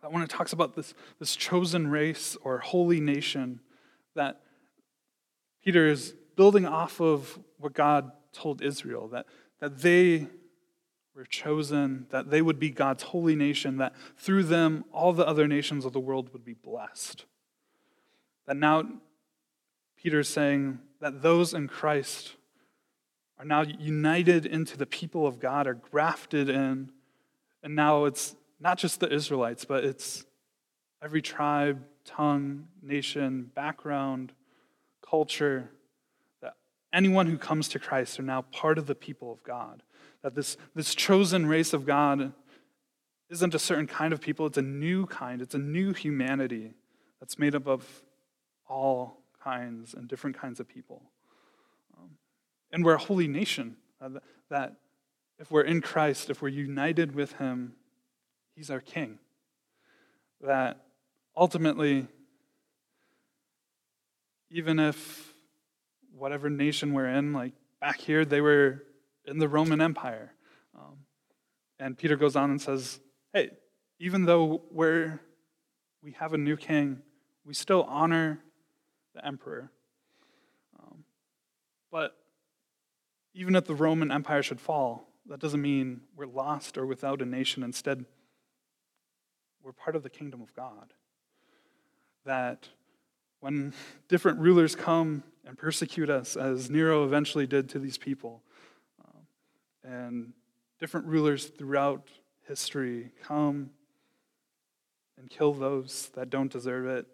That 0.00 0.12
when 0.12 0.22
it 0.22 0.30
talks 0.30 0.52
about 0.52 0.76
this, 0.76 0.94
this 1.18 1.34
chosen 1.34 1.88
race 1.88 2.36
or 2.44 2.58
holy 2.58 3.00
nation, 3.00 3.58
that 4.14 4.42
Peter 5.64 5.88
is 5.88 6.14
building 6.36 6.66
off 6.66 7.00
of 7.00 7.40
what 7.58 7.72
God 7.72 8.12
told 8.32 8.62
Israel, 8.62 9.08
that, 9.08 9.26
that 9.60 9.78
they 9.78 10.26
were 11.14 11.24
chosen, 11.24 12.06
that 12.10 12.30
they 12.30 12.40
would 12.42 12.58
be 12.58 12.70
God's 12.70 13.02
holy 13.04 13.36
nation, 13.36 13.76
that 13.76 13.94
through 14.16 14.44
them 14.44 14.84
all 14.92 15.12
the 15.12 15.26
other 15.26 15.46
nations 15.46 15.84
of 15.84 15.92
the 15.92 16.00
world 16.00 16.32
would 16.32 16.44
be 16.44 16.54
blessed. 16.54 17.26
That 18.46 18.56
now 18.56 18.84
Peter's 19.96 20.28
saying 20.28 20.78
that 21.00 21.22
those 21.22 21.52
in 21.52 21.68
Christ 21.68 22.36
are 23.38 23.44
now 23.44 23.62
united 23.62 24.46
into 24.46 24.76
the 24.76 24.86
people 24.86 25.26
of 25.26 25.40
God, 25.40 25.66
are 25.66 25.74
grafted 25.74 26.48
in, 26.48 26.90
and 27.62 27.74
now 27.74 28.04
it's 28.04 28.34
not 28.58 28.78
just 28.78 29.00
the 29.00 29.12
Israelites, 29.12 29.64
but 29.64 29.84
it's 29.84 30.24
every 31.02 31.22
tribe, 31.22 31.82
tongue, 32.04 32.68
nation, 32.82 33.50
background, 33.54 34.32
culture, 35.06 35.70
anyone 36.92 37.26
who 37.26 37.38
comes 37.38 37.68
to 37.68 37.78
Christ 37.78 38.18
are 38.18 38.24
now 38.24 38.42
part 38.42 38.78
of 38.78 38.86
the 38.86 38.94
people 38.94 39.32
of 39.32 39.42
God. 39.42 39.82
That 40.22 40.34
this, 40.34 40.56
this 40.74 40.94
chosen 40.94 41.46
race 41.46 41.72
of 41.72 41.86
God 41.86 42.32
isn't 43.30 43.54
a 43.54 43.58
certain 43.58 43.86
kind 43.86 44.12
of 44.12 44.20
people, 44.20 44.46
it's 44.46 44.58
a 44.58 44.62
new 44.62 45.06
kind, 45.06 45.40
it's 45.40 45.54
a 45.54 45.58
new 45.58 45.92
humanity 45.92 46.74
that's 47.20 47.38
made 47.38 47.54
up 47.54 47.66
of 47.66 48.02
all 48.68 49.18
kinds 49.42 49.94
and 49.94 50.08
different 50.08 50.38
kinds 50.38 50.60
of 50.60 50.68
people. 50.68 51.02
Um, 51.96 52.10
and 52.72 52.84
we're 52.84 52.94
a 52.94 52.98
holy 52.98 53.28
nation 53.28 53.76
uh, 54.00 54.08
that 54.50 54.76
if 55.38 55.50
we're 55.50 55.62
in 55.62 55.80
Christ, 55.80 56.28
if 56.28 56.42
we're 56.42 56.48
united 56.48 57.14
with 57.14 57.32
Him, 57.34 57.74
He's 58.54 58.70
our 58.70 58.80
King. 58.80 59.18
That 60.42 60.84
ultimately, 61.36 62.06
even 64.50 64.78
if 64.78 65.29
whatever 66.20 66.50
nation 66.50 66.92
we're 66.92 67.08
in, 67.08 67.32
like 67.32 67.54
back 67.80 67.98
here, 67.98 68.24
they 68.24 68.42
were 68.42 68.84
in 69.24 69.38
the 69.38 69.48
Roman 69.48 69.80
Empire. 69.80 70.32
Um, 70.78 70.98
and 71.78 71.96
Peter 71.96 72.16
goes 72.16 72.36
on 72.36 72.50
and 72.50 72.60
says, 72.60 73.00
hey, 73.32 73.50
even 73.98 74.26
though 74.26 74.62
we're, 74.70 75.18
we 76.02 76.12
have 76.12 76.34
a 76.34 76.38
new 76.38 76.56
king, 76.56 77.00
we 77.44 77.54
still 77.54 77.84
honor 77.84 78.40
the 79.14 79.26
emperor. 79.26 79.70
Um, 80.78 81.04
but 81.90 82.16
even 83.32 83.56
if 83.56 83.64
the 83.64 83.74
Roman 83.74 84.12
Empire 84.12 84.42
should 84.42 84.60
fall, 84.60 85.08
that 85.26 85.40
doesn't 85.40 85.62
mean 85.62 86.02
we're 86.14 86.26
lost 86.26 86.76
or 86.76 86.84
without 86.84 87.22
a 87.22 87.26
nation. 87.26 87.62
Instead, 87.62 88.04
we're 89.62 89.72
part 89.72 89.96
of 89.96 90.02
the 90.02 90.10
kingdom 90.10 90.42
of 90.42 90.54
God. 90.54 90.92
That 92.26 92.68
when 93.40 93.72
different 94.08 94.38
rulers 94.38 94.76
come 94.76 95.22
and 95.46 95.58
persecute 95.58 96.10
us, 96.10 96.36
as 96.36 96.70
Nero 96.70 97.04
eventually 97.04 97.46
did 97.46 97.68
to 97.70 97.78
these 97.78 97.98
people, 97.98 98.42
um, 99.04 99.22
and 99.82 100.32
different 100.78 101.06
rulers 101.06 101.46
throughout 101.46 102.08
history 102.46 103.10
come 103.22 103.70
and 105.18 105.28
kill 105.30 105.52
those 105.52 106.10
that 106.14 106.30
don't 106.30 106.50
deserve 106.50 106.86
it, 106.86 107.06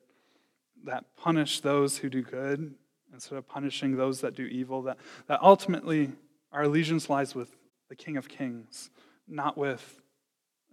that 0.84 1.04
punish 1.16 1.60
those 1.60 1.98
who 1.98 2.08
do 2.08 2.22
good 2.22 2.74
instead 3.12 3.38
of 3.38 3.48
punishing 3.48 3.96
those 3.96 4.20
that 4.20 4.34
do 4.34 4.44
evil, 4.44 4.82
that, 4.82 4.98
that 5.26 5.40
ultimately 5.42 6.12
our 6.52 6.64
allegiance 6.64 7.08
lies 7.08 7.34
with 7.34 7.56
the 7.88 7.96
King 7.96 8.16
of 8.16 8.28
Kings, 8.28 8.90
not 9.26 9.56
with 9.56 10.00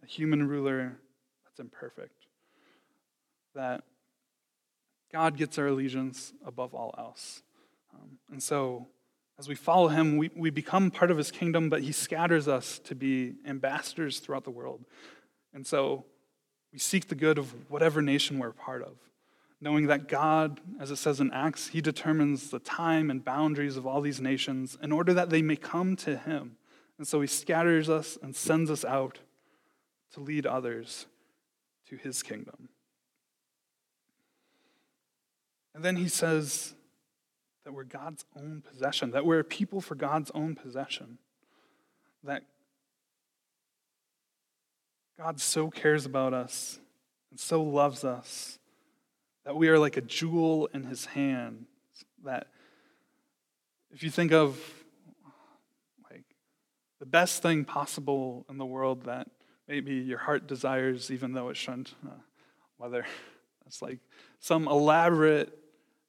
a 0.04 0.06
human 0.06 0.48
ruler 0.48 0.98
that's 1.46 1.60
imperfect. 1.60 2.26
That 3.56 3.84
God 5.14 5.38
gets 5.38 5.60
our 5.60 5.68
allegiance 5.68 6.34
above 6.44 6.74
all 6.74 6.94
else. 6.98 7.44
Um, 7.94 8.18
and 8.32 8.42
so, 8.42 8.88
as 9.38 9.48
we 9.48 9.54
follow 9.54 9.88
him, 9.88 10.18
we, 10.18 10.32
we 10.36 10.50
become 10.50 10.90
part 10.90 11.12
of 11.12 11.18
his 11.18 11.30
kingdom, 11.30 11.70
but 11.70 11.82
he 11.82 11.92
scatters 11.92 12.48
us 12.48 12.80
to 12.80 12.96
be 12.96 13.36
ambassadors 13.46 14.20
throughout 14.20 14.44
the 14.44 14.52
world. 14.52 14.84
And 15.54 15.66
so, 15.68 16.06
we 16.72 16.80
seek 16.80 17.08
the 17.08 17.16
good 17.16 17.38
of 17.38 17.70
whatever 17.70 18.02
nation 18.02 18.40
we're 18.40 18.52
part 18.52 18.82
of, 18.82 18.98
knowing 19.62 19.86
that 19.86 20.08
God, 20.08 20.60
as 20.80 20.90
it 20.90 20.96
says 20.96 21.20
in 21.20 21.32
Acts, 21.32 21.68
he 21.68 21.82
determines 21.82 22.50
the 22.50 22.58
time 22.60 23.12
and 23.12 23.24
boundaries 23.24 23.78
of 23.78 23.86
all 23.86 24.02
these 24.02 24.20
nations 24.20 24.76
in 24.82 24.92
order 24.92 25.14
that 25.14 25.30
they 25.30 25.44
may 25.44 25.56
come 25.56 25.96
to 25.98 26.18
him. 26.18 26.58
And 26.98 27.08
so, 27.08 27.22
he 27.22 27.28
scatters 27.28 27.88
us 27.88 28.18
and 28.24 28.36
sends 28.36 28.72
us 28.72 28.84
out 28.84 29.20
to 30.14 30.22
lead 30.22 30.48
others 30.48 31.06
to 31.90 31.98
his 31.98 32.24
kingdom. 32.24 32.70
And 35.76 35.84
then 35.84 35.96
he 35.96 36.08
says 36.08 36.74
that 37.64 37.74
we're 37.74 37.84
God's 37.84 38.26
own 38.38 38.62
possession, 38.62 39.12
that 39.12 39.26
we're 39.26 39.40
a 39.40 39.44
people 39.44 39.82
for 39.82 39.96
God's 39.96 40.32
own 40.36 40.56
possession, 40.56 41.18
that 42.24 42.44
God 45.18 45.40
so 45.40 45.70
cares 45.70 46.06
about 46.06 46.34
us 46.34 46.80
and 47.32 47.40
so 47.40 47.64
loves 47.64 48.04
us 48.04 48.60
that 49.46 49.56
we 49.56 49.68
are 49.70 49.78
like 49.78 49.98
a 49.98 50.02
jewel 50.02 50.70
in 50.74 50.84
his 50.84 51.06
hand. 51.06 51.66
That 52.24 52.48
if 53.92 54.04
you 54.04 54.10
think 54.10 54.32
of 54.32 54.58
like 56.10 56.24
the 57.00 57.06
best 57.06 57.42
thing 57.42 57.66
possible 57.66 58.46
in 58.50 58.58
the 58.58 58.66
world 58.66 59.04
that 59.04 59.28
maybe 59.68 59.96
your 59.96 60.20
heart 60.20 60.48
desires, 60.48 61.12
even 61.12 61.34
though 61.34 61.50
it 61.50 61.58
shouldn't, 61.58 61.94
uh, 62.06 62.12
whether 62.78 63.06
it's 63.66 63.82
like 63.82 64.00
some 64.40 64.68
elaborate, 64.68 65.58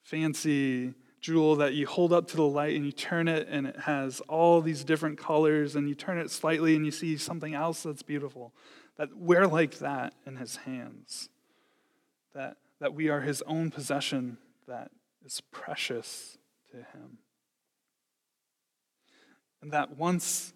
fancy 0.04 0.94
jewel 1.20 1.56
that 1.56 1.72
you 1.72 1.86
hold 1.86 2.12
up 2.12 2.28
to 2.28 2.36
the 2.36 2.46
light 2.46 2.76
and 2.76 2.84
you 2.84 2.92
turn 2.92 3.28
it 3.28 3.48
and 3.50 3.66
it 3.66 3.80
has 3.80 4.20
all 4.28 4.60
these 4.60 4.84
different 4.84 5.18
colors 5.18 5.74
and 5.74 5.88
you 5.88 5.94
turn 5.94 6.18
it 6.18 6.30
slightly 6.30 6.76
and 6.76 6.84
you 6.84 6.90
see 6.90 7.16
something 7.16 7.54
else 7.54 7.82
that's 7.82 8.02
beautiful. 8.02 8.52
That 8.96 9.16
we're 9.16 9.46
like 9.46 9.78
that 9.78 10.12
in 10.26 10.36
his 10.36 10.56
hands. 10.56 11.30
That, 12.34 12.58
that 12.78 12.92
we 12.92 13.08
are 13.08 13.22
his 13.22 13.42
own 13.46 13.70
possession 13.70 14.36
that 14.68 14.90
is 15.24 15.40
precious 15.50 16.36
to 16.70 16.76
him. 16.76 17.18
And 19.62 19.72
that 19.72 19.96
once 19.96 20.52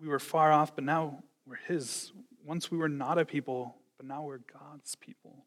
we 0.00 0.06
were 0.06 0.20
far 0.20 0.52
off, 0.52 0.76
but 0.76 0.84
now 0.84 1.24
we're 1.44 1.56
his. 1.66 2.12
Once 2.46 2.70
we 2.70 2.78
were 2.78 2.88
not 2.88 3.18
a 3.18 3.24
people, 3.24 3.74
but 3.96 4.06
now 4.06 4.22
we're 4.22 4.40
God's 4.60 4.94
people. 4.94 5.44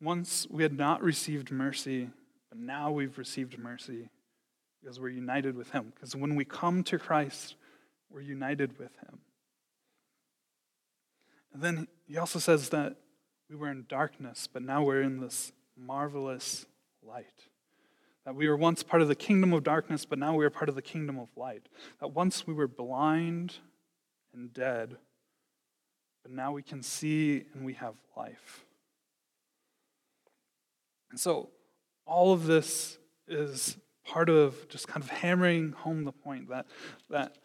Once 0.00 0.46
we 0.50 0.62
had 0.62 0.76
not 0.76 1.02
received 1.02 1.50
mercy, 1.50 2.10
but 2.48 2.58
now 2.58 2.90
we've 2.90 3.18
received 3.18 3.58
mercy 3.58 4.10
because 4.80 5.00
we're 5.00 5.08
united 5.08 5.56
with 5.56 5.70
Him. 5.70 5.92
Because 5.94 6.14
when 6.14 6.36
we 6.36 6.44
come 6.44 6.84
to 6.84 6.98
Christ, 6.98 7.56
we're 8.10 8.20
united 8.20 8.78
with 8.78 8.92
Him. 8.98 9.18
And 11.52 11.62
then 11.62 11.88
he 12.06 12.18
also 12.18 12.38
says 12.38 12.68
that 12.68 12.96
we 13.48 13.56
were 13.56 13.70
in 13.70 13.86
darkness, 13.88 14.46
but 14.46 14.62
now 14.62 14.84
we're 14.84 15.02
in 15.02 15.20
this 15.20 15.52
marvelous 15.76 16.66
light. 17.02 17.48
That 18.24 18.34
we 18.34 18.48
were 18.48 18.56
once 18.56 18.82
part 18.82 19.02
of 19.02 19.08
the 19.08 19.14
kingdom 19.14 19.52
of 19.52 19.62
darkness, 19.62 20.04
but 20.04 20.18
now 20.18 20.34
we 20.34 20.44
are 20.44 20.50
part 20.50 20.68
of 20.68 20.74
the 20.74 20.82
kingdom 20.82 21.18
of 21.18 21.28
light. 21.36 21.68
That 22.00 22.08
once 22.08 22.46
we 22.46 22.54
were 22.54 22.68
blind 22.68 23.54
and 24.34 24.52
dead, 24.52 24.96
but 26.22 26.32
now 26.32 26.52
we 26.52 26.62
can 26.62 26.82
see 26.82 27.44
and 27.54 27.64
we 27.64 27.74
have 27.74 27.94
life. 28.16 28.64
And 31.10 31.20
so, 31.20 31.50
all 32.06 32.32
of 32.32 32.46
this 32.46 32.98
is 33.28 33.76
part 34.04 34.28
of 34.28 34.68
just 34.68 34.86
kind 34.86 35.02
of 35.02 35.10
hammering 35.10 35.72
home 35.72 36.04
the 36.04 36.12
point 36.12 36.48
that, 36.48 36.66
that 37.10 37.36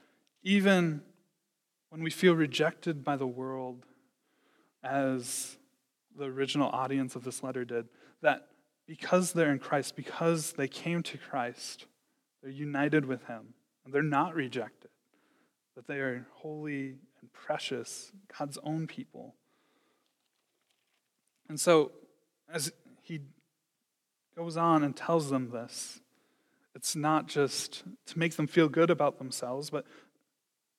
even 0.44 1.02
when 1.90 2.04
we 2.04 2.10
feel 2.10 2.36
rejected 2.36 3.04
by 3.04 3.16
the 3.16 3.28
world, 3.28 3.86
as 4.84 5.58
the 6.18 6.26
original 6.26 6.70
audience 6.70 7.16
of 7.16 7.24
this 7.24 7.44
letter 7.44 7.66
did, 7.66 7.88
that 8.22 8.48
because 8.88 9.34
they're 9.34 9.52
in 9.52 9.60
Christ, 9.60 9.96
because 9.96 10.54
they 10.54 10.68
came 10.68 11.04
to 11.04 11.18
Christ, 11.18 11.86
they're 12.42 12.52
united 12.52 13.06
with 13.06 13.26
Him, 13.26 13.54
and 13.84 13.94
they're 13.94 14.02
not 14.02 14.36
rejected, 14.36 14.90
that 15.76 15.88
they 15.88 16.00
are 16.00 16.26
holy 16.34 16.98
and 17.22 17.32
precious, 17.34 18.12
God's 18.38 18.58
own 18.64 18.88
people. 18.88 19.36
And 21.50 21.60
so, 21.60 21.92
as 22.52 22.72
he 23.02 23.20
goes 24.36 24.58
on 24.58 24.84
and 24.84 24.96
tells 24.96 25.30
them 25.30 25.50
this, 25.50 26.00
it's 26.76 26.96
not 26.96 27.28
just 27.28 27.84
to 28.08 28.18
make 28.18 28.36
them 28.36 28.48
feel 28.48 28.70
good 28.70 28.90
about 28.90 29.18
themselves, 29.18 29.70
but 29.70 29.86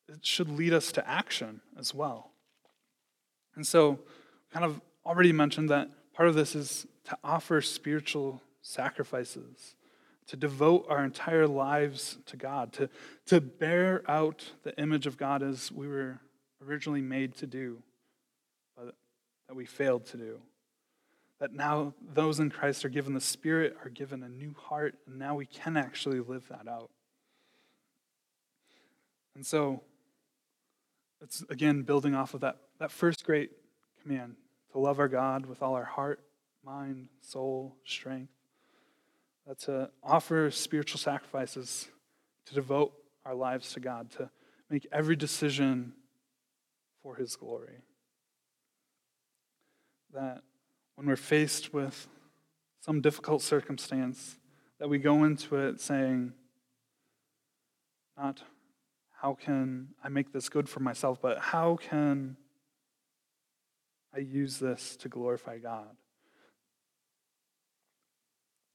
it 0.08 0.24
should 0.24 0.48
lead 0.48 0.72
us 0.72 0.92
to 0.92 1.08
action 1.08 1.60
as 1.78 1.94
well. 1.94 2.30
And 3.54 3.66
so, 3.66 3.98
kind 4.52 4.64
of 4.64 4.80
already 5.04 5.32
mentioned 5.32 5.68
that 5.70 5.90
part 6.14 6.28
of 6.28 6.34
this 6.34 6.54
is 6.54 6.86
to 7.04 7.18
offer 7.22 7.60
spiritual 7.60 8.42
sacrifices, 8.62 9.74
to 10.26 10.36
devote 10.36 10.86
our 10.88 11.04
entire 11.04 11.46
lives 11.46 12.18
to 12.26 12.36
God, 12.36 12.72
to, 12.74 12.88
to 13.26 13.40
bear 13.40 14.02
out 14.08 14.52
the 14.62 14.78
image 14.80 15.06
of 15.06 15.16
God 15.16 15.42
as 15.42 15.70
we 15.70 15.88
were 15.88 16.20
originally 16.66 17.02
made 17.02 17.34
to 17.36 17.46
do, 17.46 17.82
but 18.76 18.94
that 19.48 19.54
we 19.54 19.66
failed 19.66 20.06
to 20.06 20.16
do. 20.16 20.40
That 21.42 21.52
now 21.52 21.92
those 22.14 22.38
in 22.38 22.50
Christ 22.50 22.85
are 22.85 22.88
given 22.88 23.14
the 23.14 23.20
Spirit, 23.20 23.76
are 23.83 23.90
given 23.90 24.22
a 24.22 24.28
new 24.28 24.55
heart, 24.57 24.94
and 25.09 25.18
now 25.18 25.35
we 25.35 25.44
can 25.44 25.76
actually 25.76 26.20
live 26.20 26.44
that 26.48 26.68
out. 26.68 26.88
And 29.35 29.44
so, 29.44 29.83
it's 31.20 31.42
again 31.50 31.83
building 31.83 32.14
off 32.14 32.35
of 32.35 32.42
that, 32.42 32.59
that 32.78 32.92
first 32.92 33.24
great 33.24 33.50
command 34.00 34.37
to 34.70 34.78
love 34.78 35.00
our 35.00 35.09
God 35.09 35.46
with 35.46 35.64
all 35.64 35.74
our 35.74 35.83
heart, 35.83 36.20
mind, 36.64 37.09
soul, 37.20 37.74
strength. 37.85 38.31
That 39.44 39.59
to 39.62 39.90
offer 40.00 40.48
spiritual 40.52 41.00
sacrifices, 41.00 41.88
to 42.46 42.55
devote 42.55 42.92
our 43.26 43.35
lives 43.35 43.72
to 43.72 43.81
God, 43.81 44.12
to 44.12 44.31
make 44.70 44.87
every 44.92 45.16
decision 45.16 45.94
for 47.02 47.16
His 47.16 47.35
glory. 47.35 47.78
That 50.14 50.44
when 51.02 51.08
we're 51.08 51.16
faced 51.16 51.74
with 51.74 52.06
some 52.78 53.00
difficult 53.00 53.42
circumstance, 53.42 54.36
that 54.78 54.88
we 54.88 54.98
go 54.98 55.24
into 55.24 55.56
it 55.56 55.80
saying, 55.80 56.32
not 58.16 58.44
how 59.20 59.34
can 59.34 59.88
I 60.04 60.08
make 60.10 60.32
this 60.32 60.48
good 60.48 60.68
for 60.68 60.78
myself, 60.78 61.20
but 61.20 61.40
how 61.40 61.74
can 61.74 62.36
I 64.14 64.20
use 64.20 64.60
this 64.60 64.94
to 64.98 65.08
glorify 65.08 65.58
God? 65.58 65.88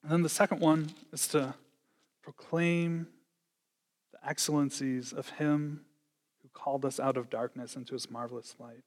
And 0.03 0.11
then 0.11 0.21
the 0.21 0.27
second 0.27 0.59
one 0.59 0.89
is 1.13 1.29
to 1.29 1.53
proclaim 2.21 3.07
the 4.11 4.29
excellencies 4.29 5.13
of 5.13 5.29
Him 5.29 5.85
who 6.41 6.49
called 6.49 6.83
us 6.83 6.99
out 6.99 7.15
of 7.15 7.29
darkness 7.29 7.77
into 7.77 7.93
His 7.93 8.11
marvelous 8.11 8.53
light. 8.59 8.83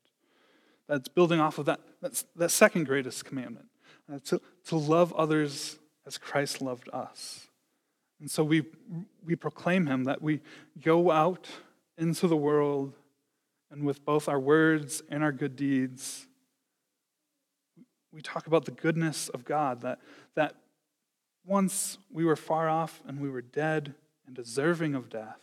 That's 0.91 1.07
building 1.07 1.39
off 1.39 1.59
of 1.59 1.67
that, 1.67 1.79
that's 2.03 2.25
that 2.35 2.51
second 2.51 2.85
greatest 2.87 3.25
commandment 3.25 3.67
uh, 4.13 4.19
to, 4.25 4.41
to 4.67 4.77
love 4.77 5.13
others 5.13 5.79
as 6.05 6.19
Christ 6.19 6.61
loved 6.61 6.89
us. 6.93 7.47
And 8.21 8.29
so 8.29 8.43
we, 8.43 8.65
we 9.25 9.37
proclaim 9.37 9.87
him 9.87 10.03
that 10.05 10.21
we 10.21 10.41
go 10.83 11.13
out 11.13 11.47
into 11.97 12.27
the 12.27 12.37
world 12.37 12.95
and 13.71 13.85
with 13.85 14.05
both 14.05 14.29
our 14.29 14.41
words 14.41 15.01
and 15.09 15.23
our 15.23 15.31
good 15.31 15.55
deeds, 15.55 16.27
we 18.13 18.21
talk 18.21 18.49
about 18.49 18.65
the 18.65 18.73
goodness 18.73 19.29
of 19.29 19.45
God, 19.45 19.83
that, 19.83 20.01
that 20.35 20.57
once 21.47 21.99
we 22.13 22.25
were 22.25 22.35
far 22.35 22.69
off 22.69 23.01
and 23.07 23.21
we 23.21 23.31
were 23.31 23.43
dead 23.43 23.95
and 24.27 24.35
deserving 24.35 24.97
of 24.97 25.09
death, 25.09 25.39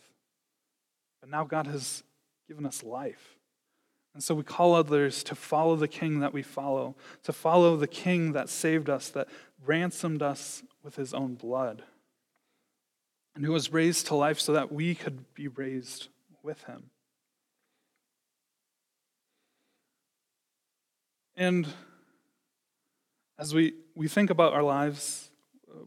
but 1.22 1.30
now 1.30 1.44
God 1.44 1.66
has 1.68 2.02
given 2.46 2.66
us 2.66 2.82
life. 2.82 3.37
And 4.14 4.22
so 4.22 4.34
we 4.34 4.42
call 4.42 4.74
others 4.74 5.22
to 5.24 5.34
follow 5.34 5.76
the 5.76 5.88
king 5.88 6.20
that 6.20 6.32
we 6.32 6.42
follow, 6.42 6.96
to 7.22 7.32
follow 7.32 7.76
the 7.76 7.86
king 7.86 8.32
that 8.32 8.48
saved 8.48 8.90
us, 8.90 9.08
that 9.10 9.28
ransomed 9.64 10.22
us 10.22 10.62
with 10.82 10.96
his 10.96 11.14
own 11.14 11.34
blood 11.34 11.82
and 13.34 13.44
who 13.44 13.52
was 13.52 13.72
raised 13.72 14.06
to 14.08 14.16
life 14.16 14.40
so 14.40 14.52
that 14.52 14.72
we 14.72 14.94
could 14.94 15.32
be 15.34 15.46
raised 15.46 16.08
with 16.42 16.64
him. 16.64 16.90
And 21.36 21.68
as 23.38 23.54
we, 23.54 23.74
we 23.94 24.08
think 24.08 24.30
about 24.30 24.54
our 24.54 24.64
lives, 24.64 25.30
uh, 25.70 25.84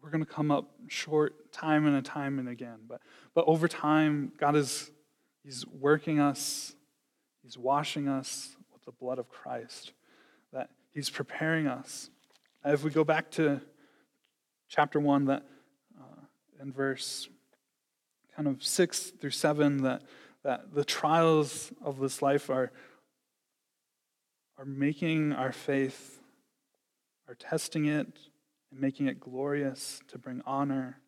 we're 0.00 0.10
going 0.10 0.24
to 0.24 0.30
come 0.30 0.52
up 0.52 0.70
short 0.86 1.50
time 1.50 1.84
and 1.86 2.04
time 2.04 2.38
and 2.38 2.48
again. 2.48 2.78
But, 2.86 3.00
but 3.34 3.44
over 3.48 3.66
time, 3.66 4.30
God 4.38 4.54
is 4.54 4.92
He's 5.46 5.64
working 5.66 6.18
us, 6.18 6.74
He's 7.46 7.56
washing 7.56 8.08
us 8.08 8.56
with 8.72 8.84
the 8.84 8.90
blood 8.90 9.20
of 9.20 9.28
Christ, 9.28 9.92
that 10.52 10.68
He's 10.92 11.08
preparing 11.08 11.68
us. 11.68 12.10
If 12.64 12.82
we 12.82 12.90
go 12.90 13.04
back 13.04 13.30
to 13.32 13.60
chapter 14.68 14.98
1, 14.98 15.26
that 15.26 15.44
uh, 15.96 16.22
in 16.60 16.72
verse 16.72 17.28
kind 18.34 18.48
of 18.48 18.64
6 18.64 19.12
through 19.20 19.30
7 19.30 19.82
that, 19.84 20.02
that 20.42 20.74
the 20.74 20.84
trials 20.84 21.72
of 21.84 22.00
this 22.00 22.20
life 22.20 22.50
are, 22.50 22.72
are 24.58 24.64
making 24.64 25.32
our 25.32 25.52
faith, 25.52 26.18
are 27.28 27.36
testing 27.36 27.86
it, 27.86 28.08
and 28.72 28.80
making 28.80 29.06
it 29.06 29.20
glorious 29.20 30.00
to 30.08 30.18
bring 30.18 30.42
honor 30.44 30.98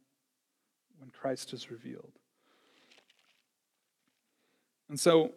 when 1.01 1.11
Christ 1.11 1.53
is 1.53 1.69
revealed. 1.69 2.13
And 4.89 5.01
so 5.01 5.33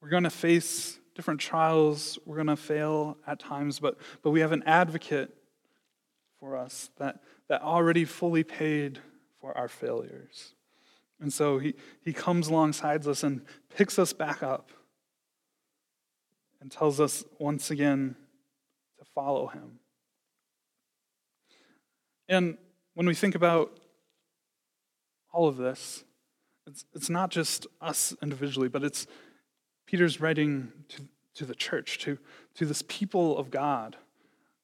we're 0.00 0.08
going 0.08 0.24
to 0.24 0.30
face 0.30 0.98
different 1.14 1.40
trials. 1.40 2.18
We're 2.24 2.36
going 2.36 2.46
to 2.46 2.56
fail 2.56 3.18
at 3.26 3.40
times, 3.40 3.80
but, 3.80 3.98
but 4.22 4.30
we 4.30 4.40
have 4.40 4.52
an 4.52 4.62
advocate 4.64 5.34
for 6.38 6.56
us 6.56 6.90
that, 6.98 7.20
that 7.48 7.62
already 7.62 8.04
fully 8.04 8.44
paid 8.44 9.00
for 9.40 9.56
our 9.56 9.68
failures. 9.68 10.54
And 11.20 11.32
so 11.32 11.58
he, 11.58 11.74
he 12.04 12.12
comes 12.12 12.48
alongside 12.48 13.06
us 13.06 13.24
and 13.24 13.42
picks 13.74 13.98
us 13.98 14.12
back 14.12 14.42
up 14.42 14.70
and 16.60 16.70
tells 16.70 17.00
us 17.00 17.24
once 17.38 17.70
again 17.70 18.14
to 18.98 19.04
follow 19.04 19.48
him. 19.48 19.80
And 22.28 22.58
when 22.94 23.06
we 23.06 23.14
think 23.14 23.34
about 23.34 23.78
all 25.32 25.48
of 25.48 25.56
this, 25.56 26.04
it's, 26.66 26.84
it's 26.94 27.10
not 27.10 27.30
just 27.30 27.66
us 27.80 28.14
individually, 28.22 28.68
but 28.68 28.84
it's 28.84 29.06
Peter's 29.88 30.20
writing 30.20 30.70
to, 30.86 31.00
to 31.34 31.46
the 31.46 31.54
church, 31.54 31.96
to, 32.00 32.18
to 32.54 32.66
this 32.66 32.82
people 32.88 33.38
of 33.38 33.50
God. 33.50 33.96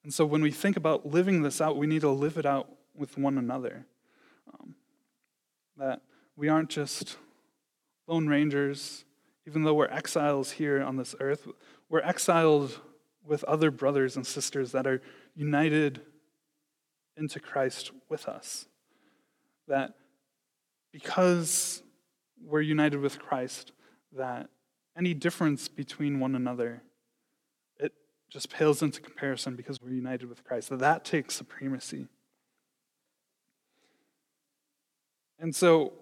And 0.03 0.13
so 0.13 0.27
when 0.27 0.43
we 0.43 0.51
think 0.51 0.77
about 0.77 1.07
living 1.07 1.41
this 1.41 1.63
out, 1.63 1.79
we 1.79 1.87
need 1.87 2.03
to 2.03 2.11
live 2.11 2.37
it 2.37 2.45
out 2.45 2.69
with 2.95 3.17
one 3.17 3.39
another. 3.39 3.87
Um, 4.53 4.75
that 5.79 6.03
we 6.37 6.51
aren't 6.51 6.69
just 6.69 7.17
lone 8.07 8.27
rangers, 8.27 9.07
even 9.47 9.63
though 9.63 9.73
we're 9.73 9.89
exiles 9.89 10.51
here 10.51 10.83
on 10.83 10.99
this 10.99 11.15
earth, 11.21 11.49
we're 11.89 12.03
exiled 12.03 12.79
with 13.27 13.45
other 13.45 13.71
brothers 13.71 14.17
and 14.17 14.27
sisters 14.27 14.73
that 14.73 14.87
are 14.87 15.01
united 15.35 16.03
into 17.17 17.41
Christ 17.41 17.93
with 18.11 18.29
us. 18.29 18.67
That 19.69 19.95
because 20.93 21.83
we're 22.45 22.61
united 22.61 23.01
with 23.01 23.19
Christ, 23.19 23.73
that 24.13 24.51
any 24.97 25.15
difference 25.15 25.69
between 25.69 26.21
one 26.21 26.35
another, 26.35 26.83
it 27.79 27.93
just 28.31 28.51
pales 28.51 28.83
into 28.83 29.01
comparison 29.01 29.57
because 29.57 29.81
we're 29.81 29.91
united 29.91 30.29
with 30.29 30.45
Christ. 30.45 30.71
That 30.71 30.79
that 30.81 31.05
takes 31.05 31.35
supremacy. 31.35 32.07
And 35.39 35.55
so 35.55 35.93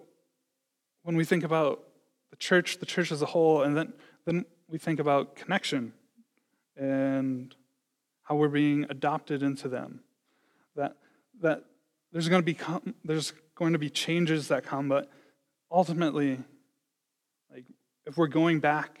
when 1.03 1.15
we 1.15 1.25
think 1.25 1.43
about 1.43 1.83
the 2.29 2.37
church, 2.37 2.79
the 2.79 2.85
church 2.85 3.11
as 3.11 3.21
a 3.21 3.25
whole, 3.25 3.63
and 3.63 3.75
then, 3.75 3.93
then 4.25 4.45
we 4.67 4.77
think 4.77 4.99
about 4.99 5.35
connection 5.35 5.93
and 6.75 7.53
how 8.23 8.35
we're 8.35 8.47
being 8.47 8.85
adopted 8.89 9.43
into 9.43 9.67
them. 9.67 9.99
That, 10.75 10.95
that 11.41 11.65
there's 12.11 12.29
going 12.29 12.41
to 12.41 12.45
be 12.45 12.57
there's 13.03 13.33
going 13.55 13.73
to 13.73 13.79
be 13.79 13.89
changes 13.89 14.47
that 14.47 14.63
come, 14.63 14.87
but 14.87 15.09
ultimately, 15.71 16.39
if 18.05 18.17
we're 18.17 18.27
going 18.27 18.59
back 18.59 18.99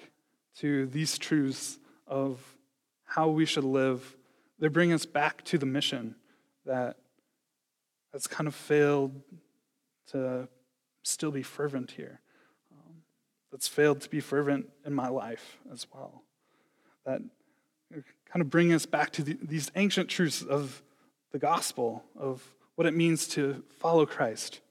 to 0.57 0.85
these 0.87 1.17
truths 1.17 1.79
of 2.07 2.39
how 3.05 3.29
we 3.29 3.45
should 3.45 3.63
live, 3.63 4.15
they 4.59 4.67
bring 4.67 4.93
us 4.93 5.05
back 5.05 5.43
to 5.45 5.57
the 5.57 5.65
mission 5.65 6.15
that 6.65 6.97
has 8.13 8.27
kind 8.27 8.47
of 8.47 8.55
failed 8.55 9.21
to 10.11 10.47
still 11.03 11.31
be 11.31 11.43
fervent 11.43 11.91
here. 11.91 12.21
Um, 12.71 13.01
that's 13.51 13.67
failed 13.67 14.01
to 14.01 14.09
be 14.09 14.19
fervent 14.19 14.69
in 14.85 14.93
my 14.93 15.09
life 15.09 15.57
as 15.71 15.85
well. 15.93 16.23
That 17.05 17.21
kind 17.91 18.41
of 18.41 18.49
bring 18.49 18.71
us 18.73 18.85
back 18.85 19.11
to 19.11 19.23
the, 19.23 19.37
these 19.41 19.71
ancient 19.75 20.09
truths 20.09 20.41
of 20.41 20.81
the 21.31 21.39
gospel, 21.39 22.03
of 22.15 22.43
what 22.75 22.87
it 22.87 22.95
means 22.95 23.27
to 23.29 23.63
follow 23.79 24.05
Christ 24.05 24.61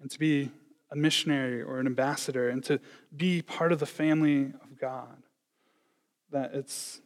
and 0.00 0.10
to 0.10 0.18
be 0.18 0.50
a 0.90 0.96
missionary 0.96 1.62
or 1.62 1.80
an 1.80 1.86
ambassador 1.86 2.48
and 2.48 2.62
to 2.64 2.80
be 3.14 3.42
part 3.42 3.72
of 3.72 3.80
the 3.80 3.86
family 3.86 4.52
of 4.62 4.78
God. 4.80 5.22
That 6.30 6.54
it's 6.54 7.00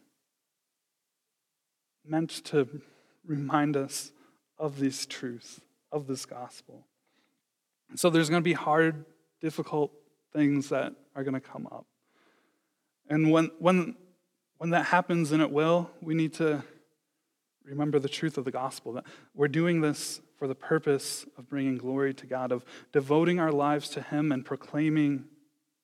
meant 2.05 2.29
to 2.45 2.81
remind 3.25 3.77
us 3.77 4.11
of 4.57 4.79
these 4.79 5.05
truths, 5.05 5.61
of 5.91 6.07
this 6.07 6.25
gospel. 6.25 6.85
And 7.89 7.99
So 7.99 8.09
there's 8.09 8.29
going 8.29 8.41
to 8.41 8.43
be 8.43 8.53
hard, 8.53 9.05
difficult 9.41 9.91
things 10.33 10.69
that 10.69 10.93
are 11.15 11.23
going 11.23 11.33
to 11.33 11.39
come 11.39 11.67
up. 11.71 11.85
And 13.09 13.31
when, 13.31 13.51
when, 13.59 13.95
when 14.57 14.69
that 14.71 14.85
happens, 14.85 15.31
and 15.31 15.41
it 15.41 15.51
will, 15.51 15.89
we 16.01 16.13
need 16.13 16.33
to 16.35 16.63
remember 17.63 17.99
the 17.99 18.09
truth 18.09 18.37
of 18.37 18.45
the 18.45 18.51
gospel 18.51 18.93
that 18.93 19.05
we're 19.35 19.47
doing 19.47 19.81
this 19.81 20.21
for 20.41 20.47
the 20.47 20.55
purpose 20.55 21.23
of 21.37 21.47
bringing 21.47 21.77
glory 21.77 22.15
to 22.15 22.25
God, 22.25 22.51
of 22.51 22.65
devoting 22.91 23.39
our 23.39 23.51
lives 23.51 23.89
to 23.89 24.01
Him 24.01 24.31
and 24.31 24.43
proclaiming 24.43 25.25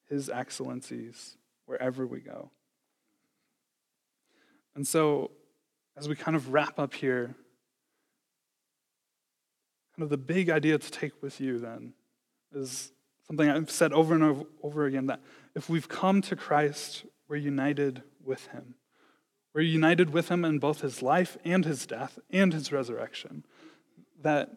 His 0.10 0.32
excellencies 0.32 1.38
wherever 1.68 2.08
we 2.08 2.22
go. 2.22 2.50
And 4.76 4.88
so, 4.88 5.30
as 5.96 6.10
we 6.10 6.16
kind 6.16 6.36
of 6.36 6.54
wrap 6.54 6.80
up 6.80 6.96
here, 6.96 7.36
kind 9.96 10.02
of 10.02 10.10
the 10.10 10.18
big 10.18 10.50
idea 10.50 10.80
to 10.80 10.92
take 10.92 11.22
with 11.22 11.40
you 11.40 11.60
then 11.60 11.94
is 12.52 12.92
something 13.28 13.48
I've 13.48 13.70
said 13.70 13.94
over 13.94 14.16
and 14.16 14.44
over 14.64 14.88
again 14.88 15.06
that 15.06 15.22
if 15.54 15.70
we've 15.70 15.88
come 15.88 16.20
to 16.24 16.36
Christ, 16.36 17.06
we're 17.28 17.36
united 17.36 18.02
with 18.26 18.48
him. 18.48 18.74
We're 19.54 19.62
united 19.62 20.10
with 20.10 20.30
him 20.30 20.44
in 20.44 20.58
both 20.58 20.82
his 20.82 21.04
life 21.04 21.38
and 21.46 21.64
his 21.64 21.86
death 21.86 22.18
and 22.32 22.54
his 22.54 22.72
resurrection. 22.72 23.46
That 24.22 24.50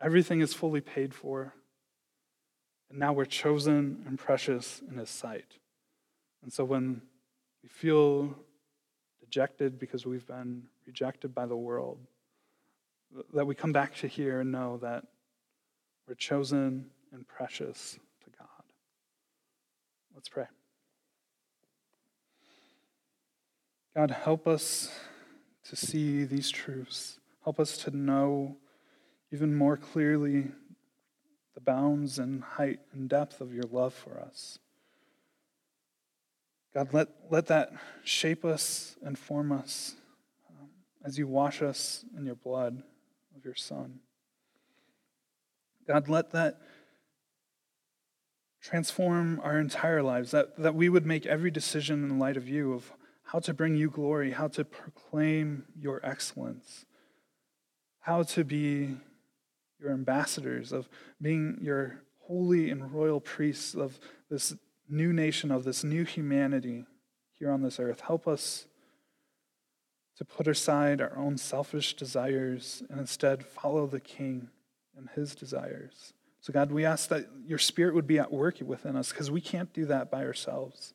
everything 0.00 0.40
is 0.40 0.54
fully 0.54 0.80
paid 0.80 1.14
for. 1.14 1.54
And 2.90 2.98
now 2.98 3.12
we're 3.12 3.24
chosen 3.24 4.02
and 4.06 4.18
precious 4.18 4.80
in 4.90 4.96
his 4.96 5.10
sight. 5.10 5.58
And 6.42 6.52
so 6.52 6.64
when 6.64 7.02
we 7.62 7.68
feel 7.68 8.34
dejected 9.20 9.78
because 9.78 10.06
we've 10.06 10.26
been 10.26 10.62
rejected 10.86 11.34
by 11.34 11.46
the 11.46 11.56
world, 11.56 11.98
that 13.34 13.46
we 13.46 13.54
come 13.54 13.72
back 13.72 13.94
to 13.96 14.06
here 14.06 14.40
and 14.40 14.52
know 14.52 14.78
that 14.78 15.04
we're 16.06 16.14
chosen 16.14 16.86
and 17.12 17.26
precious 17.26 17.98
to 18.24 18.30
God. 18.38 18.48
Let's 20.14 20.28
pray. 20.28 20.46
God, 23.94 24.10
help 24.10 24.46
us 24.46 24.92
to 25.68 25.76
see 25.76 26.24
these 26.24 26.50
truths. 26.50 27.18
Help 27.48 27.60
us 27.60 27.78
to 27.78 27.90
know 27.90 28.58
even 29.32 29.54
more 29.54 29.78
clearly 29.78 30.48
the 31.54 31.62
bounds 31.62 32.18
and 32.18 32.44
height 32.44 32.80
and 32.92 33.08
depth 33.08 33.40
of 33.40 33.54
your 33.54 33.64
love 33.72 33.94
for 33.94 34.20
us. 34.20 34.58
God, 36.74 36.92
let, 36.92 37.08
let 37.30 37.46
that 37.46 37.72
shape 38.04 38.44
us 38.44 38.98
and 39.02 39.18
form 39.18 39.50
us 39.50 39.94
um, 40.50 40.68
as 41.02 41.16
you 41.16 41.26
wash 41.26 41.62
us 41.62 42.04
in 42.18 42.26
your 42.26 42.34
blood 42.34 42.82
of 43.34 43.46
your 43.46 43.54
Son. 43.54 44.00
God, 45.86 46.06
let 46.06 46.32
that 46.32 46.60
transform 48.60 49.40
our 49.42 49.58
entire 49.58 50.02
lives, 50.02 50.32
that, 50.32 50.54
that 50.58 50.74
we 50.74 50.90
would 50.90 51.06
make 51.06 51.24
every 51.24 51.50
decision 51.50 52.04
in 52.04 52.18
light 52.18 52.36
of 52.36 52.46
you, 52.46 52.74
of 52.74 52.92
how 53.22 53.38
to 53.38 53.54
bring 53.54 53.74
you 53.74 53.88
glory, 53.88 54.32
how 54.32 54.48
to 54.48 54.66
proclaim 54.66 55.64
your 55.80 55.98
excellence, 56.04 56.84
how 58.08 58.22
to 58.22 58.42
be 58.42 58.96
your 59.78 59.92
ambassadors, 59.92 60.72
of 60.72 60.88
being 61.20 61.58
your 61.60 62.00
holy 62.20 62.70
and 62.70 62.90
royal 62.90 63.20
priests 63.20 63.74
of 63.74 64.00
this 64.30 64.54
new 64.88 65.12
nation, 65.12 65.50
of 65.50 65.62
this 65.62 65.84
new 65.84 66.04
humanity 66.04 66.86
here 67.34 67.50
on 67.50 67.60
this 67.60 67.78
earth. 67.78 68.00
Help 68.00 68.26
us 68.26 68.64
to 70.16 70.24
put 70.24 70.48
aside 70.48 71.02
our 71.02 71.18
own 71.18 71.36
selfish 71.36 71.92
desires 71.92 72.82
and 72.88 72.98
instead 72.98 73.44
follow 73.44 73.86
the 73.86 74.00
King 74.00 74.48
and 74.96 75.10
his 75.14 75.34
desires. 75.34 76.14
So, 76.40 76.50
God, 76.50 76.72
we 76.72 76.86
ask 76.86 77.10
that 77.10 77.28
your 77.44 77.58
Spirit 77.58 77.94
would 77.94 78.06
be 78.06 78.18
at 78.18 78.32
work 78.32 78.56
within 78.64 78.96
us 78.96 79.10
because 79.10 79.30
we 79.30 79.42
can't 79.42 79.74
do 79.74 79.84
that 79.84 80.10
by 80.10 80.24
ourselves. 80.24 80.94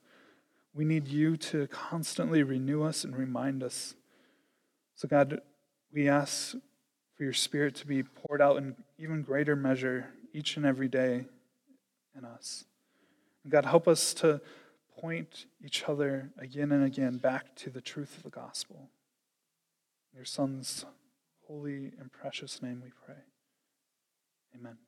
We 0.74 0.84
need 0.84 1.08
you 1.08 1.38
to 1.38 1.68
constantly 1.68 2.42
renew 2.42 2.82
us 2.82 3.04
and 3.04 3.16
remind 3.16 3.62
us. 3.62 3.94
So, 4.96 5.08
God, 5.08 5.42
we 5.94 6.10
ask 6.10 6.56
for 7.24 7.28
your 7.28 7.34
Spirit 7.34 7.74
to 7.74 7.88
be 7.88 8.04
poured 8.04 8.42
out 8.42 8.58
in 8.58 8.76
even 9.00 9.22
greater 9.22 9.56
measure 9.56 10.10
each 10.34 10.58
and 10.58 10.66
every 10.66 10.90
day 10.90 11.24
in 12.18 12.26
us. 12.26 12.66
And 13.44 13.52
God, 13.54 13.64
help 13.64 13.88
us 13.88 14.14
to 14.16 14.42
point 15.00 15.46
each 15.64 15.86
other 15.88 16.32
again 16.38 16.74
and 16.74 16.84
again 16.84 17.16
back 17.16 17.56
to 17.56 17.70
the 17.70 17.80
truth 17.80 18.18
of 18.18 18.24
the 18.24 18.30
gospel. 18.30 18.90
In 20.12 20.18
your 20.18 20.26
Son's 20.26 20.84
holy 21.48 21.94
and 21.98 22.12
precious 22.12 22.62
name 22.62 22.82
we 22.84 22.92
pray. 23.06 23.22
Amen. 24.54 24.83